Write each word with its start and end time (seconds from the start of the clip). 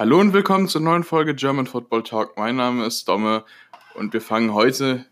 Hallo 0.00 0.18
und 0.18 0.32
willkommen 0.32 0.66
zur 0.66 0.80
neuen 0.80 1.04
Folge 1.04 1.34
German 1.34 1.66
Football 1.66 2.02
Talk. 2.02 2.38
Mein 2.38 2.56
Name 2.56 2.86
ist 2.86 3.06
Domme 3.06 3.44
und 3.92 4.14
wir 4.14 4.22
fangen 4.22 4.54
heute 4.54 5.04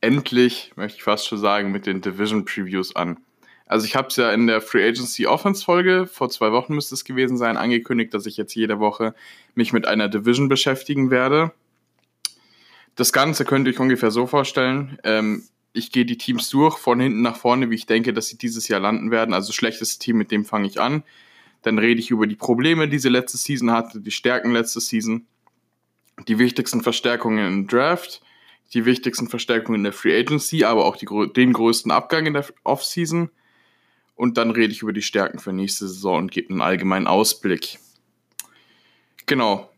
endlich, 0.00 0.70
möchte 0.76 0.98
ich 0.98 1.02
fast 1.02 1.26
schon 1.26 1.38
sagen, 1.38 1.72
mit 1.72 1.86
den 1.86 2.02
Division 2.02 2.44
Previews 2.44 2.94
an. 2.94 3.18
Also 3.66 3.84
ich 3.84 3.96
habe 3.96 4.06
es 4.06 4.14
ja 4.14 4.30
in 4.30 4.46
der 4.46 4.60
Free 4.60 4.86
Agency 4.86 5.26
Offense 5.26 5.64
Folge, 5.64 6.06
vor 6.06 6.30
zwei 6.30 6.52
Wochen 6.52 6.72
müsste 6.72 6.94
es 6.94 7.04
gewesen 7.04 7.36
sein, 7.36 7.56
angekündigt, 7.56 8.14
dass 8.14 8.26
ich 8.26 8.36
jetzt 8.36 8.54
jede 8.54 8.78
Woche 8.78 9.12
mich 9.56 9.72
mit 9.72 9.88
einer 9.88 10.08
Division 10.08 10.48
beschäftigen 10.48 11.10
werde. 11.10 11.50
Das 12.94 13.12
Ganze 13.12 13.44
könnt 13.44 13.66
ihr 13.66 13.72
euch 13.72 13.80
ungefähr 13.80 14.12
so 14.12 14.28
vorstellen. 14.28 15.00
Ähm, 15.02 15.48
ich 15.72 15.90
gehe 15.90 16.04
die 16.04 16.16
Teams 16.16 16.48
durch, 16.48 16.78
von 16.78 17.00
hinten 17.00 17.22
nach 17.22 17.36
vorne, 17.36 17.70
wie 17.70 17.74
ich 17.74 17.86
denke, 17.86 18.12
dass 18.12 18.28
sie 18.28 18.38
dieses 18.38 18.68
Jahr 18.68 18.78
landen 18.78 19.10
werden. 19.10 19.34
Also 19.34 19.52
schlechteste 19.52 19.98
Team, 19.98 20.16
mit 20.16 20.30
dem 20.30 20.44
fange 20.44 20.68
ich 20.68 20.80
an. 20.80 21.02
Dann 21.62 21.78
rede 21.78 22.00
ich 22.00 22.10
über 22.10 22.26
die 22.26 22.36
Probleme, 22.36 22.88
die 22.88 22.98
sie 22.98 23.08
letzte 23.08 23.36
Season 23.36 23.70
hatte, 23.70 24.00
die 24.00 24.10
Stärken 24.10 24.52
letzte 24.52 24.80
Season, 24.80 25.26
die 26.26 26.38
wichtigsten 26.38 26.82
Verstärkungen 26.82 27.46
im 27.46 27.66
Draft, 27.66 28.22
die 28.74 28.84
wichtigsten 28.84 29.28
Verstärkungen 29.28 29.80
in 29.80 29.84
der 29.84 29.92
Free 29.92 30.18
Agency, 30.18 30.64
aber 30.64 30.84
auch 30.84 30.96
die, 30.96 31.06
den 31.34 31.52
größten 31.52 31.90
Abgang 31.90 32.26
in 32.26 32.34
der 32.34 32.46
Offseason. 32.64 33.30
Und 34.14 34.36
dann 34.36 34.50
rede 34.50 34.72
ich 34.72 34.82
über 34.82 34.92
die 34.92 35.02
Stärken 35.02 35.38
für 35.38 35.52
nächste 35.52 35.86
Saison 35.86 36.18
und 36.18 36.32
gebe 36.32 36.50
einen 36.50 36.60
allgemeinen 36.60 37.06
Ausblick. 37.06 37.78
Genau. 39.26 39.70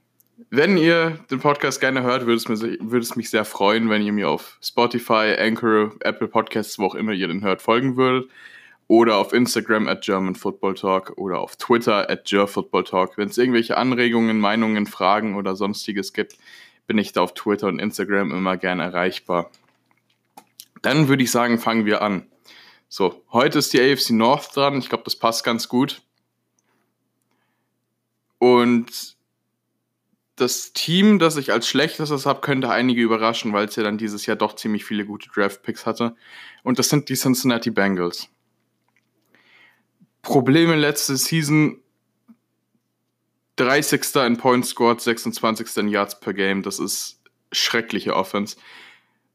Wenn 0.48 0.78
ihr 0.78 1.18
den 1.30 1.40
Podcast 1.40 1.80
gerne 1.80 2.02
hört, 2.02 2.24
würde 2.24 2.36
es, 2.36 2.48
mir, 2.48 2.58
würde 2.58 3.00
es 3.04 3.14
mich 3.14 3.28
sehr 3.28 3.44
freuen, 3.44 3.90
wenn 3.90 4.02
ihr 4.02 4.12
mir 4.12 4.30
auf 4.30 4.58
Spotify, 4.62 5.36
Anchor, 5.38 5.92
Apple 6.00 6.28
Podcasts, 6.28 6.78
wo 6.78 6.86
auch 6.86 6.94
immer 6.94 7.12
ihr 7.12 7.28
den 7.28 7.42
hört, 7.42 7.60
folgen 7.60 7.96
würdet 7.96 8.30
oder 8.90 9.18
auf 9.18 9.32
Instagram 9.32 9.86
at 9.86 10.02
German 10.02 10.34
Football 10.34 10.74
Talk 10.74 11.12
oder 11.16 11.38
auf 11.38 11.54
Twitter 11.54 12.10
at 12.10 12.28
Football 12.28 12.82
Talk. 12.82 13.16
Wenn 13.16 13.28
es 13.28 13.38
irgendwelche 13.38 13.76
Anregungen, 13.76 14.40
Meinungen, 14.40 14.84
Fragen 14.84 15.36
oder 15.36 15.54
sonstiges 15.54 16.12
gibt, 16.12 16.36
bin 16.88 16.98
ich 16.98 17.12
da 17.12 17.20
auf 17.20 17.32
Twitter 17.34 17.68
und 17.68 17.78
Instagram 17.78 18.32
immer 18.32 18.56
gerne 18.56 18.82
erreichbar. 18.82 19.52
Dann 20.82 21.06
würde 21.06 21.22
ich 21.22 21.30
sagen, 21.30 21.60
fangen 21.60 21.86
wir 21.86 22.02
an. 22.02 22.26
So, 22.88 23.22
heute 23.30 23.60
ist 23.60 23.72
die 23.72 23.80
AFC 23.80 24.10
North 24.10 24.56
dran. 24.56 24.80
Ich 24.80 24.88
glaube, 24.88 25.04
das 25.04 25.14
passt 25.14 25.44
ganz 25.44 25.68
gut. 25.68 26.02
Und 28.38 29.14
das 30.34 30.72
Team, 30.72 31.20
das 31.20 31.36
ich 31.36 31.52
als 31.52 31.68
schlechtestes 31.68 32.26
habe, 32.26 32.40
könnte 32.40 32.70
einige 32.70 33.02
überraschen, 33.02 33.52
weil 33.52 33.66
es 33.66 33.76
ja 33.76 33.84
dann 33.84 33.98
dieses 33.98 34.26
Jahr 34.26 34.36
doch 34.36 34.56
ziemlich 34.56 34.84
viele 34.84 35.06
gute 35.06 35.28
Draft-Picks 35.28 35.86
hatte. 35.86 36.16
Und 36.64 36.80
das 36.80 36.88
sind 36.88 37.08
die 37.08 37.14
Cincinnati 37.14 37.70
Bengals. 37.70 38.28
Probleme 40.22 40.76
letzte 40.76 41.16
Season 41.16 41.80
30. 43.56 44.16
in 44.26 44.36
Points 44.36 44.70
scored, 44.70 45.00
26. 45.00 45.76
in 45.76 45.88
Yards 45.88 46.18
per 46.18 46.32
Game. 46.32 46.62
Das 46.62 46.78
ist 46.78 47.20
schreckliche 47.52 48.14
Offense. 48.14 48.56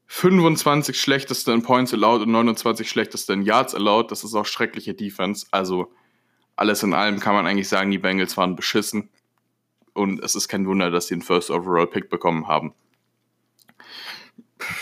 25 0.08 1.00
schlechteste 1.00 1.52
in 1.52 1.62
Points 1.62 1.92
allowed 1.92 2.22
und 2.22 2.30
29 2.30 2.88
schlechteste 2.88 3.32
in 3.32 3.42
Yards 3.42 3.74
allowed. 3.74 4.10
Das 4.10 4.24
ist 4.24 4.34
auch 4.34 4.46
schreckliche 4.46 4.94
Defense. 4.94 5.46
Also 5.50 5.92
alles 6.56 6.82
in 6.82 6.94
allem 6.94 7.20
kann 7.20 7.34
man 7.34 7.46
eigentlich 7.46 7.68
sagen, 7.68 7.90
die 7.90 7.98
Bengals 7.98 8.36
waren 8.36 8.56
beschissen. 8.56 9.10
Und 9.92 10.22
es 10.22 10.34
ist 10.34 10.48
kein 10.48 10.66
Wunder, 10.66 10.90
dass 10.90 11.08
sie 11.08 11.14
den 11.14 11.22
First 11.22 11.50
Overall 11.50 11.86
Pick 11.86 12.08
bekommen 12.08 12.48
haben. 12.48 12.74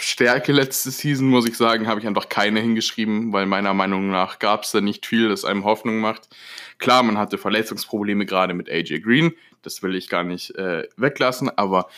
Stärke 0.01 0.53
letzte 0.53 0.91
Season, 0.91 1.29
muss 1.29 1.47
ich 1.47 1.57
sagen, 1.57 1.87
habe 1.87 2.01
ich 2.01 2.07
einfach 2.07 2.29
keine 2.29 2.61
hingeschrieben, 2.61 3.33
weil 3.33 3.47
meiner 3.47 3.75
Meinung 3.75 4.11
nach 4.11 4.39
gab 4.39 4.65
es 4.65 4.73
da 4.73 4.81
nicht 4.81 5.07
viel, 5.07 5.29
das 5.29 5.45
einem 5.45 5.65
Hoffnung 5.65 6.01
macht. 6.01 6.29
Klar, 6.79 7.03
man 7.03 7.19
hatte 7.19 7.39
Verletzungsprobleme 7.39 8.27
gerade 8.27 8.55
mit 8.55 8.69
AJ 8.69 9.01
Green, 9.01 9.33
das 9.63 9.83
will 9.83 9.95
ich 9.95 10.09
gar 10.09 10.25
nicht 10.25 10.55
äh, 10.57 10.89
weglassen, 10.97 11.51
aber 11.57 11.89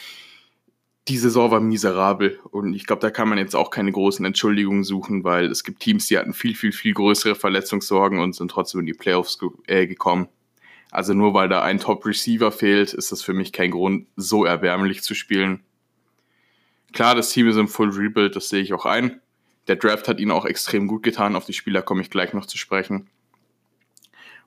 die 1.09 1.19
Saison 1.19 1.51
war 1.51 1.61
miserabel 1.61 2.39
und 2.51 2.75
ich 2.75 2.87
glaube, 2.87 3.01
da 3.01 3.11
kann 3.11 3.29
man 3.29 3.39
jetzt 3.39 3.55
auch 3.55 3.71
keine 3.71 3.93
großen 3.93 4.25
Entschuldigungen 4.25 4.83
suchen, 4.83 5.23
weil 5.23 5.47
es 5.47 5.63
gibt 5.63 5.81
Teams, 5.81 6.07
die 6.09 6.19
hatten 6.19 6.35
viel, 6.35 6.55
viel, 6.57 6.73
viel 6.73 6.95
größere 6.95 7.37
Verletzungssorgen 7.37 8.19
und 8.19 8.35
sind 8.35 8.51
trotzdem 8.51 8.81
in 8.81 8.87
die 8.87 8.95
Playoffs 8.95 9.39
ge 9.39 9.51
äh, 9.67 9.87
gekommen. 9.87 10.29
Also 10.91 11.15
nur 11.15 11.35
weil 11.35 11.49
da 11.49 11.63
ein 11.63 11.79
Top-Receiver 11.79 12.51
fehlt, 12.51 12.93
ist 12.95 13.13
das 13.13 13.23
für 13.23 13.35
mich 13.35 13.53
kein 13.53 13.71
Grund, 13.71 14.07
so 14.17 14.45
erbärmlich 14.45 15.03
zu 15.03 15.15
spielen. 15.15 15.61
Klar, 16.93 17.15
das 17.15 17.31
Team 17.31 17.49
ist 17.49 17.57
im 17.57 17.69
Full 17.69 17.91
Rebuild, 17.91 18.37
das 18.37 18.49
sehe 18.49 18.63
ich 18.63 18.73
auch 18.73 18.87
ein. 18.87 19.21
Der 19.69 19.77
Draft 19.77 20.09
hat 20.09 20.21
ihnen 20.21 20.31
auch 20.31 20.45
extrem 20.45 20.87
gut 20.87 21.03
getan. 21.03 21.37
Auf 21.37 21.45
die 21.45 21.53
Spieler 21.53 21.83
komme 21.83 22.03
ich 22.03 22.11
gleich 22.11 22.33
noch 22.33 22.47
zu 22.47 22.57
sprechen. 22.57 23.09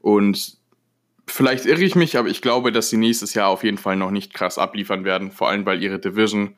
Und 0.02 0.58
vielleicht 1.28 1.66
irre 1.66 1.84
ich 1.84 1.96
mich, 1.96 2.18
aber 2.18 2.30
ich 2.30 2.42
glaube, 2.42 2.72
dass 2.72 2.90
sie 2.90 2.98
nächstes 2.98 3.34
Jahr 3.34 3.50
auf 3.50 3.64
jeden 3.64 3.78
Fall 3.78 3.98
noch 3.98 4.12
nicht 4.12 4.34
krass 4.34 4.58
abliefern 4.58 5.04
werden. 5.04 5.32
Vor 5.32 5.50
allem, 5.50 5.66
weil 5.66 5.84
ihre 5.84 6.00
Division 6.00 6.56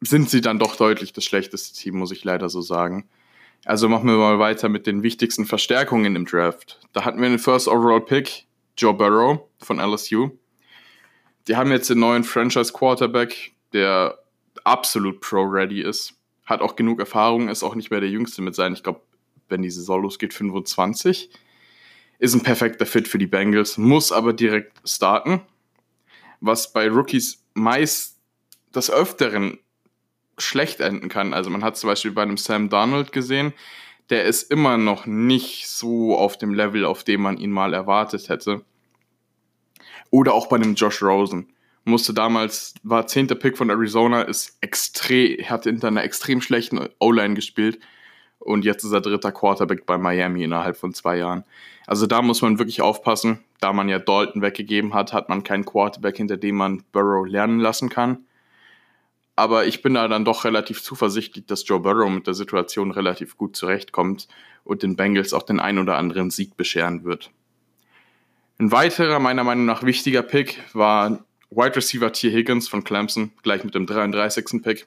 sind 0.00 0.30
sie 0.30 0.40
dann 0.40 0.58
doch 0.58 0.76
deutlich 0.76 1.12
das 1.12 1.24
schlechteste 1.24 1.76
Team, 1.78 1.96
muss 1.96 2.12
ich 2.12 2.24
leider 2.24 2.48
so 2.48 2.60
sagen. 2.60 3.08
Also 3.64 3.88
machen 3.88 4.08
wir 4.08 4.16
mal 4.16 4.38
weiter 4.38 4.68
mit 4.68 4.86
den 4.86 5.02
wichtigsten 5.02 5.46
Verstärkungen 5.46 6.14
im 6.16 6.26
Draft. 6.26 6.80
Da 6.92 7.04
hatten 7.04 7.20
wir 7.20 7.28
den 7.28 7.38
First 7.38 7.68
Overall 7.68 8.00
Pick, 8.00 8.46
Joe 8.76 8.94
Burrow 8.94 9.40
von 9.58 9.78
LSU. 9.78 10.30
Die 11.48 11.56
haben 11.56 11.70
jetzt 11.70 11.90
den 11.90 11.98
neuen 11.98 12.24
Franchise 12.24 12.72
Quarterback, 12.72 13.52
der 13.72 14.18
absolut 14.66 15.20
pro-ready 15.20 15.80
ist. 15.80 16.14
Hat 16.44 16.60
auch 16.60 16.76
genug 16.76 17.00
Erfahrung, 17.00 17.48
ist 17.48 17.62
auch 17.62 17.74
nicht 17.74 17.90
mehr 17.90 18.00
der 18.00 18.10
Jüngste 18.10 18.42
mit 18.42 18.54
sein. 18.54 18.72
Ich 18.72 18.82
glaube, 18.82 19.00
wenn 19.48 19.62
die 19.62 19.70
Saison 19.70 20.02
losgeht, 20.02 20.34
25. 20.34 21.30
Ist 22.18 22.34
ein 22.34 22.42
perfekter 22.42 22.86
Fit 22.86 23.08
für 23.08 23.18
die 23.18 23.26
Bengals, 23.26 23.78
muss 23.78 24.10
aber 24.10 24.32
direkt 24.32 24.88
starten. 24.88 25.42
Was 26.40 26.72
bei 26.72 26.88
Rookies 26.88 27.44
meist 27.54 28.18
des 28.74 28.90
Öfteren 28.90 29.58
schlecht 30.38 30.80
enden 30.80 31.08
kann. 31.08 31.32
Also 31.32 31.50
man 31.50 31.64
hat 31.64 31.76
zum 31.76 31.88
Beispiel 31.88 32.12
bei 32.12 32.22
einem 32.22 32.36
Sam 32.36 32.68
Donald 32.68 33.12
gesehen, 33.12 33.54
der 34.10 34.24
ist 34.24 34.50
immer 34.50 34.76
noch 34.76 35.06
nicht 35.06 35.68
so 35.68 36.16
auf 36.16 36.36
dem 36.36 36.54
Level, 36.54 36.84
auf 36.84 37.04
dem 37.04 37.22
man 37.22 37.38
ihn 37.38 37.50
mal 37.50 37.74
erwartet 37.74 38.28
hätte. 38.28 38.64
Oder 40.10 40.34
auch 40.34 40.48
bei 40.48 40.56
einem 40.56 40.74
Josh 40.74 41.02
Rosen 41.02 41.48
musste 41.86 42.12
damals, 42.12 42.74
war 42.82 43.06
zehnter 43.06 43.34
Pick 43.34 43.56
von 43.56 43.70
Arizona, 43.70 44.22
ist 44.22 44.58
extrem, 44.60 45.38
hat 45.48 45.64
hinter 45.64 45.88
einer 45.88 46.04
extrem 46.04 46.40
schlechten 46.40 46.88
O-Line 46.98 47.34
gespielt 47.34 47.78
und 48.38 48.64
jetzt 48.64 48.84
ist 48.84 48.92
er 48.92 49.00
dritter 49.00 49.32
Quarterback 49.32 49.86
bei 49.86 49.96
Miami 49.96 50.44
innerhalb 50.44 50.76
von 50.76 50.92
zwei 50.92 51.16
Jahren. 51.16 51.44
Also 51.86 52.06
da 52.06 52.22
muss 52.22 52.42
man 52.42 52.58
wirklich 52.58 52.82
aufpassen. 52.82 53.40
Da 53.60 53.72
man 53.72 53.88
ja 53.88 53.98
Dalton 53.98 54.42
weggegeben 54.42 54.94
hat, 54.94 55.12
hat 55.12 55.28
man 55.28 55.44
keinen 55.44 55.64
Quarterback, 55.64 56.16
hinter 56.16 56.36
dem 56.36 56.56
man 56.56 56.82
Burrow 56.92 57.26
lernen 57.26 57.60
lassen 57.60 57.88
kann. 57.88 58.26
Aber 59.36 59.66
ich 59.66 59.82
bin 59.82 59.94
da 59.94 60.08
dann 60.08 60.24
doch 60.24 60.44
relativ 60.44 60.82
zuversichtlich, 60.82 61.46
dass 61.46 61.66
Joe 61.68 61.80
Burrow 61.80 62.10
mit 62.10 62.26
der 62.26 62.34
Situation 62.34 62.90
relativ 62.90 63.36
gut 63.36 63.54
zurechtkommt 63.54 64.28
und 64.64 64.82
den 64.82 64.96
Bengals 64.96 65.32
auch 65.32 65.42
den 65.42 65.60
ein 65.60 65.78
oder 65.78 65.96
anderen 65.96 66.30
Sieg 66.30 66.56
bescheren 66.56 67.04
wird. 67.04 67.30
Ein 68.58 68.72
weiterer, 68.72 69.18
meiner 69.18 69.44
Meinung 69.44 69.66
nach 69.66 69.82
wichtiger 69.82 70.22
Pick 70.22 70.62
war 70.72 71.24
Wide 71.56 71.74
Receiver 71.74 72.12
T. 72.12 72.30
Higgins 72.30 72.68
von 72.68 72.84
Clemson, 72.84 73.32
gleich 73.42 73.64
mit 73.64 73.74
dem 73.74 73.86
33. 73.86 74.62
Pick. 74.62 74.86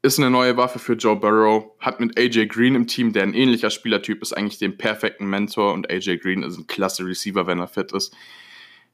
Ist 0.00 0.18
eine 0.18 0.30
neue 0.30 0.56
Waffe 0.56 0.78
für 0.78 0.94
Joe 0.94 1.14
Burrow, 1.14 1.72
hat 1.78 2.00
mit 2.00 2.18
AJ 2.18 2.46
Green 2.46 2.74
im 2.74 2.86
Team, 2.86 3.12
der 3.12 3.22
ein 3.22 3.34
ähnlicher 3.34 3.68
Spielertyp 3.68 4.22
ist, 4.22 4.32
eigentlich 4.32 4.58
den 4.58 4.78
perfekten 4.78 5.26
Mentor 5.26 5.74
und 5.74 5.90
AJ 5.90 6.18
Green 6.18 6.42
ist 6.42 6.56
ein 6.56 6.66
klasse 6.66 7.04
Receiver, 7.04 7.46
wenn 7.46 7.58
er 7.58 7.68
fit 7.68 7.92
ist. 7.92 8.16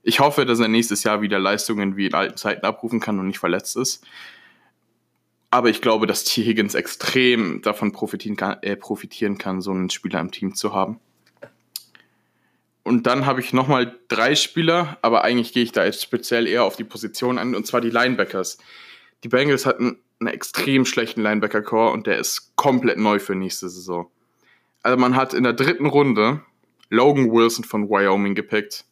Ich 0.02 0.18
hoffe, 0.18 0.46
dass 0.46 0.58
er 0.58 0.66
nächstes 0.66 1.04
Jahr 1.04 1.22
wieder 1.22 1.38
Leistungen 1.38 1.96
wie 1.96 2.06
in 2.06 2.14
alten 2.14 2.36
Zeiten 2.36 2.66
abrufen 2.66 2.98
kann 2.98 3.20
und 3.20 3.28
nicht 3.28 3.38
verletzt 3.38 3.76
ist. 3.76 4.04
Aber 5.52 5.68
ich 5.68 5.80
glaube, 5.80 6.08
dass 6.08 6.24
T. 6.24 6.42
Higgins 6.42 6.74
extrem 6.74 7.62
davon 7.62 7.92
profitieren 7.92 8.36
kann, 8.36 8.58
äh, 8.62 8.74
profitieren 8.74 9.38
kann, 9.38 9.60
so 9.60 9.70
einen 9.70 9.90
Spieler 9.90 10.18
im 10.18 10.32
Team 10.32 10.56
zu 10.56 10.74
haben. 10.74 10.98
Und 12.90 13.06
dann 13.06 13.24
habe 13.24 13.38
ich 13.38 13.52
nochmal 13.52 13.96
drei 14.08 14.34
Spieler, 14.34 14.98
aber 15.00 15.22
eigentlich 15.22 15.52
gehe 15.52 15.62
ich 15.62 15.70
da 15.70 15.84
jetzt 15.84 16.02
speziell 16.02 16.48
eher 16.48 16.64
auf 16.64 16.74
die 16.74 16.82
Position 16.82 17.38
an, 17.38 17.54
und 17.54 17.64
zwar 17.64 17.80
die 17.80 17.88
Linebackers. 17.88 18.58
Die 19.22 19.28
Bengals 19.28 19.64
hatten 19.64 20.00
einen 20.18 20.26
extrem 20.26 20.84
schlechten 20.84 21.22
Linebacker-Core 21.22 21.92
und 21.92 22.08
der 22.08 22.18
ist 22.18 22.56
komplett 22.56 22.98
neu 22.98 23.20
für 23.20 23.36
nächste 23.36 23.68
Saison. 23.68 24.10
Also 24.82 24.98
man 24.98 25.14
hat 25.14 25.34
in 25.34 25.44
der 25.44 25.52
dritten 25.52 25.86
Runde 25.86 26.42
Logan 26.88 27.30
Wilson 27.30 27.64
von 27.64 27.88
Wyoming 27.88 28.34
gepickt. 28.34 28.84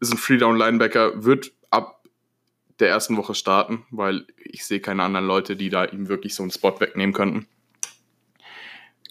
Ist 0.00 0.10
ein 0.10 0.18
Freedown-Linebacker, 0.18 1.24
wird 1.24 1.52
ab 1.70 2.02
der 2.80 2.88
ersten 2.88 3.16
Woche 3.16 3.36
starten, 3.36 3.84
weil 3.92 4.26
ich 4.38 4.66
sehe 4.66 4.80
keine 4.80 5.04
anderen 5.04 5.28
Leute, 5.28 5.54
die 5.54 5.68
da 5.68 5.84
ihm 5.84 6.08
wirklich 6.08 6.34
so 6.34 6.42
einen 6.42 6.50
Spot 6.50 6.80
wegnehmen 6.80 7.12
könnten. 7.14 7.46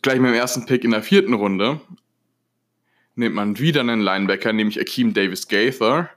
Gleich 0.02 0.20
mit 0.20 0.30
dem 0.30 0.36
ersten 0.36 0.66
Pick 0.66 0.84
in 0.84 0.92
der 0.92 1.04
vierten 1.04 1.36
Runde 1.36 1.80
nimmt 3.16 3.36
man 3.36 3.60
wieder 3.60 3.82
einen 3.82 4.02
Linebacker, 4.02 4.54
nämlich 4.54 4.80
Akeem 4.80 5.14
Davis 5.14 5.48
Gaither. 5.48 6.10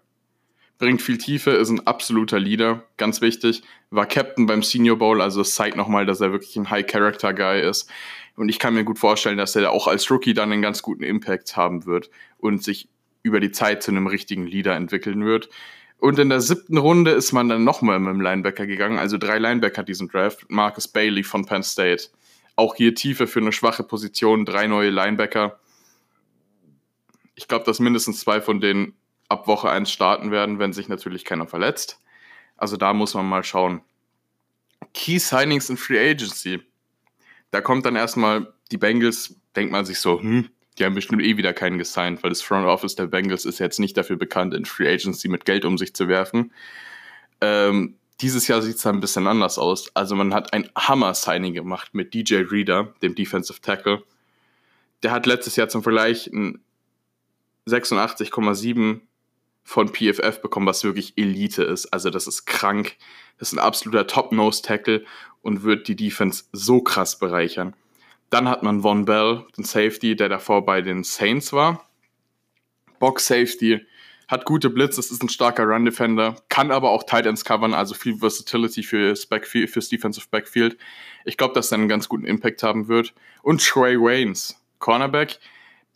Bringt 0.79 1.01
viel 1.01 1.17
Tiefe, 1.17 1.53
ist 1.53 1.71
ein 1.71 1.87
absoluter 1.87 2.39
Leader, 2.39 2.85
ganz 2.99 3.21
wichtig. 3.23 3.63
War 3.91 4.07
Captain 4.07 4.47
beim 4.47 4.63
Senior 4.63 4.99
Bowl, 4.99 5.23
also 5.23 5.41
es 5.41 5.55
zeigt 5.55 5.77
nochmal, 5.77 6.05
dass 6.05 6.21
er 6.21 6.33
wirklich 6.33 6.57
ein 6.57 6.69
High-Character-Guy 6.69 7.63
ist. 7.63 7.91
Und 8.37 8.51
ich 8.51 8.59
kann 8.59 8.75
mir 8.75 8.85
gut 8.85 8.99
vorstellen, 8.99 9.39
dass 9.39 9.57
er 9.57 9.71
auch 9.71 9.87
als 9.87 10.11
Rookie 10.11 10.35
dann 10.35 10.53
einen 10.53 10.61
ganz 10.61 10.83
guten 10.83 11.03
Impact 11.03 11.57
haben 11.57 11.87
wird 11.87 12.11
und 12.37 12.63
sich 12.63 12.89
über 13.23 13.41
die 13.41 13.51
Zeit 13.51 13.83
zu 13.83 13.91
einem 13.91 14.07
richtigen 14.07 14.47
Leader 14.47 14.75
entwickeln 14.75 15.25
wird. 15.25 15.49
Und 15.99 16.19
in 16.19 16.29
der 16.29 16.43
siebten 16.43 16.77
Runde 16.77 17.13
ist 17.13 17.33
man 17.33 17.49
dann 17.49 17.65
nochmal 17.65 17.99
mit 17.99 18.13
dem 18.13 18.21
Linebacker 18.21 18.67
gegangen, 18.67 18.99
also 18.99 19.17
drei 19.17 19.39
Linebacker 19.39 19.83
diesen 19.83 20.09
Draft. 20.09 20.45
Marcus 20.49 20.89
Bailey 20.89 21.23
von 21.23 21.47
Penn 21.47 21.63
State. 21.63 22.09
Auch 22.55 22.75
hier 22.75 22.95
Tiefe 22.95 23.27
für 23.27 23.41
eine 23.41 23.53
schwache 23.53 23.83
Position, 23.83 24.45
drei 24.45 24.67
neue 24.67 24.91
Linebacker. 24.91 25.59
Ich 27.37 27.47
glaube, 27.49 27.65
dass 27.65 27.79
mindestens 27.79 28.21
zwei 28.21 28.41
von 28.41 28.61
denen 28.61 28.95
ab 29.29 29.47
Woche 29.47 29.71
1 29.71 29.91
starten 29.91 30.31
werden, 30.31 30.59
wenn 30.59 30.73
sich 30.73 30.89
natürlich 30.89 31.25
keiner 31.25 31.47
verletzt. 31.47 32.01
Also 32.57 32.77
da 32.77 32.93
muss 32.93 33.15
man 33.15 33.29
mal 33.29 33.45
schauen. 33.45 33.83
Key 34.95 35.19
Signings 35.19 35.71
in 35.71 35.77
Free 35.77 36.11
Agency. 36.11 36.63
Da 37.51 37.61
kommt 37.61 37.87
dann 37.87 37.97
erstmal 37.97 38.53
die 38.71 38.79
Bengals, 38.79 39.37
denkt 39.55 39.73
man 39.73 39.85
sich 39.85 40.01
so, 40.01 40.21
hm, 40.21 40.49
die 40.79 40.85
haben 40.85 40.95
bestimmt 40.95 41.23
eh 41.23 41.37
wieder 41.37 41.53
keinen 41.53 41.79
gesigned, 41.79 42.23
weil 42.23 42.31
das 42.31 42.43
Front 42.43 42.67
Office 42.67 42.97
der 42.97 43.07
Bengals 43.07 43.45
ist 43.45 43.59
jetzt 43.59 43.79
nicht 43.79 43.97
dafür 43.97 44.17
bekannt, 44.17 44.55
in 44.55 44.65
Free 44.65 44.93
Agency 44.93 45.29
mit 45.29 45.45
Geld 45.45 45.65
um 45.65 45.79
sich 45.79 45.95
zu 45.95 46.09
werfen. 46.09 46.53
Ähm, 47.41 47.97
dieses 48.21 48.49
Jahr 48.49 48.63
sieht 48.63 48.77
es 48.77 48.87
ein 48.87 49.01
bisschen 49.01 49.27
anders 49.27 49.59
aus. 49.59 49.95
Also 49.95 50.17
man 50.17 50.33
hat 50.33 50.53
ein 50.53 50.71
Hammer-Signing 50.77 51.53
gemacht 51.53 51.95
mit 51.95 52.15
DJ 52.15 52.37
Reader, 52.51 52.95
dem 53.03 53.15
Defensive 53.15 53.61
Tackle. 53.61 54.03
Der 55.03 55.13
hat 55.13 55.27
letztes 55.27 55.57
Jahr 55.57 55.69
zum 55.69 55.83
Vergleich 55.83 56.29
ein 56.29 56.61
86,7 57.67 59.01
von 59.65 59.89
PFF 59.89 60.41
bekommen, 60.41 60.67
was 60.67 60.85
wirklich 60.85 61.15
Elite 61.17 61.65
ist. 61.65 61.87
Also 61.87 62.11
das 62.11 62.27
ist 62.27 62.47
krank. 62.47 62.97
Das 63.39 63.49
ist 63.49 63.59
ein 63.59 63.65
absoluter 63.65 64.07
Top-Nose-Tackle 64.07 65.05
und 65.43 65.65
wird 65.65 65.89
die 65.89 65.97
Defense 65.97 66.45
so 66.53 66.81
krass 66.81 67.19
bereichern. 67.19 67.75
Dann 68.31 68.49
hat 68.49 68.63
man 68.63 68.83
Von 68.83 69.05
Bell, 69.05 69.45
den 69.57 69.65
Safety, 69.65 70.17
der 70.17 70.29
davor 70.29 70.65
bei 70.65 70.83
den 70.83 71.05
Saints 71.05 71.53
war. 71.53 71.89
Box 72.99 73.27
Safety 73.27 73.81
hat 74.29 74.45
gute 74.45 74.71
Blitz, 74.71 74.97
das 74.97 75.11
ist 75.11 75.23
ein 75.23 75.29
starker 75.29 75.65
Run 75.65 75.85
Defender, 75.85 76.37
kann 76.49 76.73
aber 76.73 76.91
auch 76.91 77.05
Tight 77.05 77.27
Ends 77.27 77.45
covern, 77.45 77.75
also 77.75 77.95
viel 77.95 78.17
Versatility 78.17 78.83
fürs, 78.83 79.27
Backfield, 79.27 79.71
fürs 79.71 79.89
Defensive 79.89 80.27
Backfield. 80.31 80.77
Ich 81.25 81.37
glaube, 81.37 81.55
dass 81.55 81.71
er 81.71 81.79
einen 81.79 81.89
ganz 81.89 82.09
guten 82.09 82.25
Impact 82.25 82.63
haben 82.63 82.89
wird. 82.89 83.15
Und 83.43 83.65
Trey 83.65 83.97
Waynes, 83.97 84.61
Cornerback, 84.81 85.39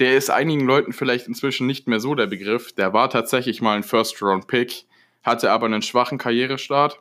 der 0.01 0.17
ist 0.17 0.31
einigen 0.31 0.67
Leuten 0.67 0.93
vielleicht 0.93 1.29
inzwischen 1.29 1.67
nicht 1.67 1.87
mehr 1.87 2.01
so 2.01 2.15
der 2.15 2.27
Begriff. 2.27 2.73
Der 2.73 2.93
war 2.93 3.11
tatsächlich 3.11 3.63
mal 3.63 3.77
ein 3.77 3.85
First-Round-Pick, 3.85 4.87
hatte 5.23 5.53
aber 5.53 5.67
einen 5.67 5.83
schwachen 5.83 6.19
Karrierestart 6.19 7.01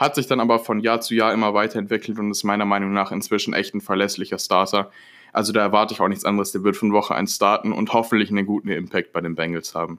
hat 0.00 0.14
sich 0.14 0.26
dann 0.26 0.40
aber 0.40 0.58
von 0.58 0.80
Jahr 0.80 1.02
zu 1.02 1.14
Jahr 1.14 1.32
immer 1.34 1.52
weiterentwickelt 1.52 2.18
und 2.18 2.30
ist 2.30 2.42
meiner 2.42 2.64
Meinung 2.64 2.94
nach 2.94 3.12
inzwischen 3.12 3.52
echt 3.52 3.74
ein 3.74 3.82
verlässlicher 3.82 4.38
Starter. 4.38 4.90
Also 5.34 5.52
da 5.52 5.60
erwarte 5.60 5.92
ich 5.92 6.00
auch 6.00 6.08
nichts 6.08 6.24
anderes. 6.24 6.52
Der 6.52 6.64
wird 6.64 6.78
von 6.78 6.94
Woche 6.94 7.14
1 7.14 7.36
starten 7.36 7.70
und 7.70 7.92
hoffentlich 7.92 8.30
einen 8.30 8.46
guten 8.46 8.70
Impact 8.70 9.12
bei 9.12 9.20
den 9.20 9.34
Bengals 9.34 9.74
haben. 9.74 9.98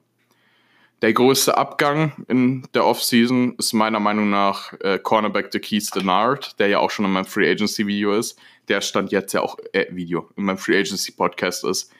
Der 1.03 1.13
größte 1.13 1.55
Abgang 1.55 2.25
in 2.27 2.67
der 2.73 2.85
Offseason 2.85 3.53
ist 3.59 3.73
meiner 3.73 3.99
Meinung 3.99 4.31
nach 4.31 4.73
äh, 4.81 4.97
Cornerback 4.97 5.51
Keith 5.61 5.89
Denard, 5.95 6.59
der 6.59 6.67
ja 6.67 6.79
auch 6.79 6.89
schon 6.89 7.05
in 7.05 7.11
meinem 7.11 7.25
Free 7.25 7.49
Agency 7.49 7.85
Video 7.85 8.13
ist. 8.13 8.39
Der 8.69 8.81
stand 8.81 9.11
jetzt 9.11 9.33
ja 9.33 9.41
auch, 9.41 9.57
äh, 9.71 9.85
Video, 9.91 10.29
in 10.35 10.45
meinem 10.45 10.57
Free 10.57 10.79
Agency 10.79 11.11
Podcast 11.11 11.63
ist. 11.63 11.91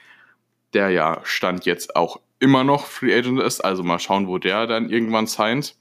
Der 0.74 0.90
ja 0.90 1.20
stand 1.24 1.66
jetzt 1.66 1.96
auch 1.96 2.20
immer 2.38 2.64
noch 2.64 2.86
Free 2.86 3.14
Agent 3.14 3.40
ist. 3.40 3.60
Also 3.60 3.82
mal 3.82 3.98
schauen, 3.98 4.26
wo 4.26 4.38
der 4.38 4.66
dann 4.66 4.90
irgendwann 4.90 5.26
signed 5.26 5.76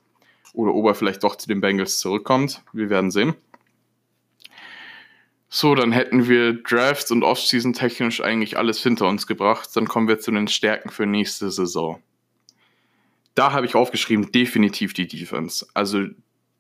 oder 0.54 0.74
ob 0.74 0.86
er 0.88 0.96
vielleicht 0.96 1.24
doch 1.24 1.36
zu 1.36 1.48
den 1.48 1.62
Bengals 1.62 2.00
zurückkommt. 2.00 2.62
Wir 2.74 2.90
werden 2.90 3.12
sehen. 3.12 3.36
So, 5.50 5.76
dann 5.76 5.92
hätten 5.92 6.30
wir 6.30 6.54
Drafts 6.64 7.12
und 7.12 7.24
Offseason 7.24 7.74
technisch 7.74 8.22
eigentlich 8.22 8.58
alles 8.58 8.82
hinter 8.82 9.08
uns 9.08 9.28
gebracht. 9.28 9.70
Dann 9.76 9.86
kommen 9.86 10.08
wir 10.08 10.20
zu 10.20 10.32
den 10.32 10.48
Stärken 10.48 10.90
für 10.90 11.06
nächste 11.06 11.52
Saison. 11.52 12.02
Da 13.36 13.52
habe 13.52 13.66
ich 13.66 13.76
aufgeschrieben, 13.76 14.32
definitiv 14.32 14.94
die 14.94 15.08
Defense. 15.08 15.68
Also 15.74 16.06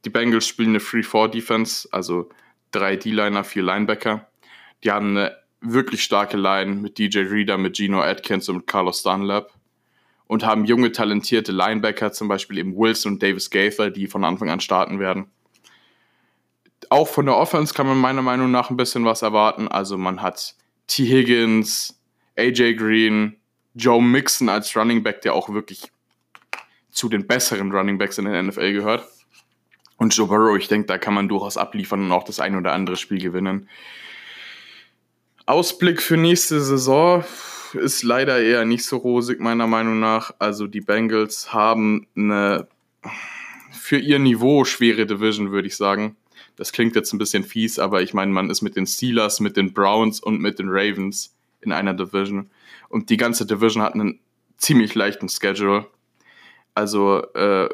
die 0.03 0.09
Bengals 0.09 0.47
spielen 0.47 0.69
eine 0.69 0.79
Free-4-Defense, 0.79 1.89
also 1.91 2.29
drei 2.71 2.95
D-Liner, 2.95 3.43
vier 3.43 3.63
Linebacker. 3.63 4.27
Die 4.83 4.91
haben 4.91 5.15
eine 5.15 5.37
wirklich 5.61 6.03
starke 6.03 6.37
Line 6.37 6.75
mit 6.75 6.97
DJ 6.97 7.19
Reader, 7.19 7.57
mit 7.57 7.77
Gino 7.77 8.01
Atkins 8.01 8.49
und 8.49 8.67
Carlos 8.67 9.03
Dunlap 9.03 9.53
und 10.27 10.45
haben 10.45 10.65
junge, 10.65 10.91
talentierte 10.91 11.51
Linebacker, 11.51 12.11
zum 12.11 12.27
Beispiel 12.27 12.57
eben 12.57 12.75
Wilson 12.75 13.13
und 13.13 13.23
Davis 13.23 13.49
Gaither, 13.49 13.91
die 13.91 14.07
von 14.07 14.23
Anfang 14.23 14.49
an 14.49 14.59
starten 14.59 14.99
werden. 14.99 15.29
Auch 16.89 17.07
von 17.07 17.25
der 17.25 17.37
Offense 17.37 17.73
kann 17.73 17.87
man 17.87 17.97
meiner 17.97 18.21
Meinung 18.21 18.49
nach 18.49 18.69
ein 18.69 18.77
bisschen 18.77 19.05
was 19.05 19.21
erwarten. 19.21 19.67
Also 19.67 19.97
man 19.97 20.21
hat 20.21 20.55
T. 20.87 21.05
Higgins, 21.05 21.99
AJ 22.37 22.75
Green, 22.75 23.37
Joe 23.75 24.01
Mixon 24.01 24.49
als 24.49 24.75
Running 24.75 25.03
Back, 25.03 25.21
der 25.21 25.33
auch 25.33 25.49
wirklich 25.49 25.91
zu 26.89 27.07
den 27.07 27.27
besseren 27.27 27.71
Running 27.71 27.97
Backs 27.97 28.17
in 28.17 28.25
der 28.25 28.41
NFL 28.41 28.73
gehört. 28.73 29.07
Und 29.97 30.15
Joe 30.15 30.27
Burrow, 30.27 30.57
ich 30.57 30.67
denke, 30.67 30.87
da 30.87 30.97
kann 30.97 31.13
man 31.13 31.29
durchaus 31.29 31.57
abliefern 31.57 32.03
und 32.03 32.11
auch 32.11 32.23
das 32.23 32.39
ein 32.39 32.55
oder 32.55 32.73
andere 32.73 32.97
Spiel 32.97 33.21
gewinnen. 33.21 33.69
Ausblick 35.45 36.01
für 36.01 36.17
nächste 36.17 36.61
Saison 36.61 37.23
ist 37.73 38.03
leider 38.03 38.41
eher 38.41 38.65
nicht 38.65 38.85
so 38.85 38.97
rosig, 38.97 39.39
meiner 39.39 39.67
Meinung 39.67 39.99
nach. 39.99 40.33
Also 40.39 40.67
die 40.67 40.81
Bengals 40.81 41.53
haben 41.53 42.07
eine 42.15 42.67
für 43.71 43.97
ihr 43.97 44.19
Niveau 44.19 44.65
schwere 44.65 45.05
Division, 45.05 45.51
würde 45.51 45.67
ich 45.67 45.75
sagen. 45.75 46.15
Das 46.55 46.71
klingt 46.71 46.95
jetzt 46.95 47.13
ein 47.13 47.17
bisschen 47.17 47.43
fies, 47.43 47.79
aber 47.79 48.01
ich 48.01 48.13
meine, 48.13 48.31
man 48.31 48.49
ist 48.49 48.61
mit 48.61 48.75
den 48.75 48.85
Steelers, 48.85 49.39
mit 49.39 49.57
den 49.57 49.73
Browns 49.73 50.19
und 50.19 50.39
mit 50.39 50.59
den 50.59 50.69
Ravens 50.69 51.35
in 51.61 51.71
einer 51.71 51.93
Division. 51.93 52.49
Und 52.89 53.09
die 53.09 53.17
ganze 53.17 53.45
Division 53.45 53.83
hat 53.83 53.93
einen 53.93 54.19
ziemlich 54.57 54.93
leichten 54.95 55.29
Schedule. 55.29 55.87
Also 56.75 57.23
äh, 57.33 57.69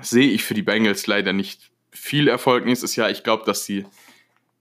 sehe 0.00 0.28
ich 0.28 0.44
für 0.44 0.54
die 0.54 0.62
Bengals 0.62 1.06
leider 1.06 1.32
nicht 1.32 1.70
viel 1.90 2.28
Erfolg 2.28 2.64
nächstes 2.64 2.96
Jahr. 2.96 3.10
Ich 3.10 3.22
glaube, 3.22 3.44
dass 3.44 3.64
sie 3.64 3.86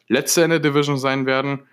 letzte 0.07 0.41
in 0.41 0.49
der 0.49 0.59
Division 0.59 0.97
sein 0.97 1.25
werden 1.25 1.67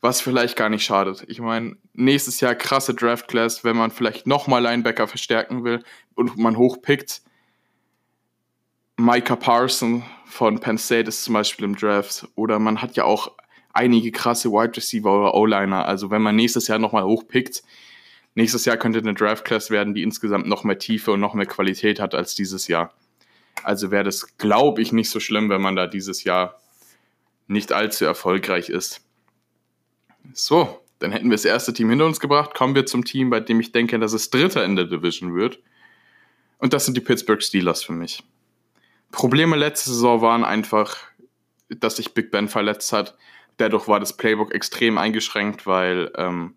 was 0.00 0.20
vielleicht 0.20 0.56
gar 0.56 0.68
nicht 0.68 0.84
schadet. 0.84 1.24
Ich 1.28 1.40
meine, 1.40 1.76
nächstes 1.92 2.40
Jahr 2.40 2.54
krasse 2.54 2.94
Draft 2.94 3.28
Class, 3.28 3.64
wenn 3.64 3.76
man 3.76 3.90
vielleicht 3.90 4.26
nochmal 4.26 4.62
Linebacker 4.62 5.06
verstärken 5.06 5.64
will 5.64 5.82
und 6.14 6.38
man 6.38 6.56
hochpickt. 6.56 7.22
Micah 8.96 9.36
Parson 9.36 10.02
von 10.26 10.58
Penn 10.60 10.78
State 10.78 11.08
ist 11.08 11.24
zum 11.24 11.34
Beispiel 11.34 11.64
im 11.64 11.76
Draft. 11.76 12.28
Oder 12.34 12.58
man 12.58 12.80
hat 12.80 12.96
ja 12.96 13.04
auch 13.04 13.32
einige 13.72 14.10
krasse 14.10 14.50
Wide 14.50 14.76
Receiver 14.76 15.20
oder 15.20 15.34
O-Liner. 15.34 15.84
Also 15.84 16.10
wenn 16.10 16.22
man 16.22 16.36
nächstes 16.36 16.68
Jahr 16.68 16.78
nochmal 16.78 17.04
hochpickt, 17.04 17.62
nächstes 18.34 18.64
Jahr 18.64 18.76
könnte 18.76 18.98
eine 18.98 19.14
Draft 19.14 19.44
Class 19.44 19.70
werden, 19.70 19.94
die 19.94 20.02
insgesamt 20.02 20.46
noch 20.46 20.64
mehr 20.64 20.78
Tiefe 20.78 21.12
und 21.12 21.20
noch 21.20 21.34
mehr 21.34 21.46
Qualität 21.46 22.00
hat 22.00 22.14
als 22.14 22.34
dieses 22.34 22.68
Jahr. 22.68 22.94
Also 23.62 23.90
wäre 23.90 24.04
das, 24.04 24.38
glaube 24.38 24.80
ich, 24.80 24.92
nicht 24.92 25.10
so 25.10 25.20
schlimm, 25.20 25.50
wenn 25.50 25.60
man 25.60 25.76
da 25.76 25.86
dieses 25.86 26.24
Jahr 26.24 26.58
nicht 27.46 27.72
allzu 27.72 28.04
erfolgreich 28.04 28.70
ist. 28.70 29.02
So, 30.32 30.80
dann 30.98 31.12
hätten 31.12 31.30
wir 31.30 31.36
das 31.36 31.44
erste 31.44 31.72
Team 31.72 31.90
hinter 31.90 32.06
uns 32.06 32.20
gebracht. 32.20 32.54
Kommen 32.54 32.74
wir 32.74 32.86
zum 32.86 33.04
Team, 33.04 33.30
bei 33.30 33.40
dem 33.40 33.60
ich 33.60 33.72
denke, 33.72 33.98
dass 33.98 34.12
es 34.12 34.30
Dritter 34.30 34.64
in 34.64 34.76
der 34.76 34.84
Division 34.84 35.34
wird. 35.34 35.60
Und 36.58 36.72
das 36.74 36.84
sind 36.84 36.96
die 36.96 37.00
Pittsburgh 37.00 37.42
Steelers 37.42 37.82
für 37.82 37.92
mich. 37.92 38.22
Probleme 39.10 39.56
letzte 39.56 39.90
Saison 39.90 40.20
waren 40.20 40.44
einfach, 40.44 40.96
dass 41.68 41.96
sich 41.96 42.14
Big 42.14 42.30
Ben 42.30 42.48
verletzt 42.48 42.92
hat. 42.92 43.16
Dadurch 43.56 43.88
war 43.88 43.98
das 43.98 44.16
Playbook 44.16 44.52
extrem 44.54 44.98
eingeschränkt, 44.98 45.66
weil 45.66 46.12
ähm, 46.16 46.54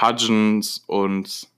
Hudgens 0.00 0.84
und 0.86 1.48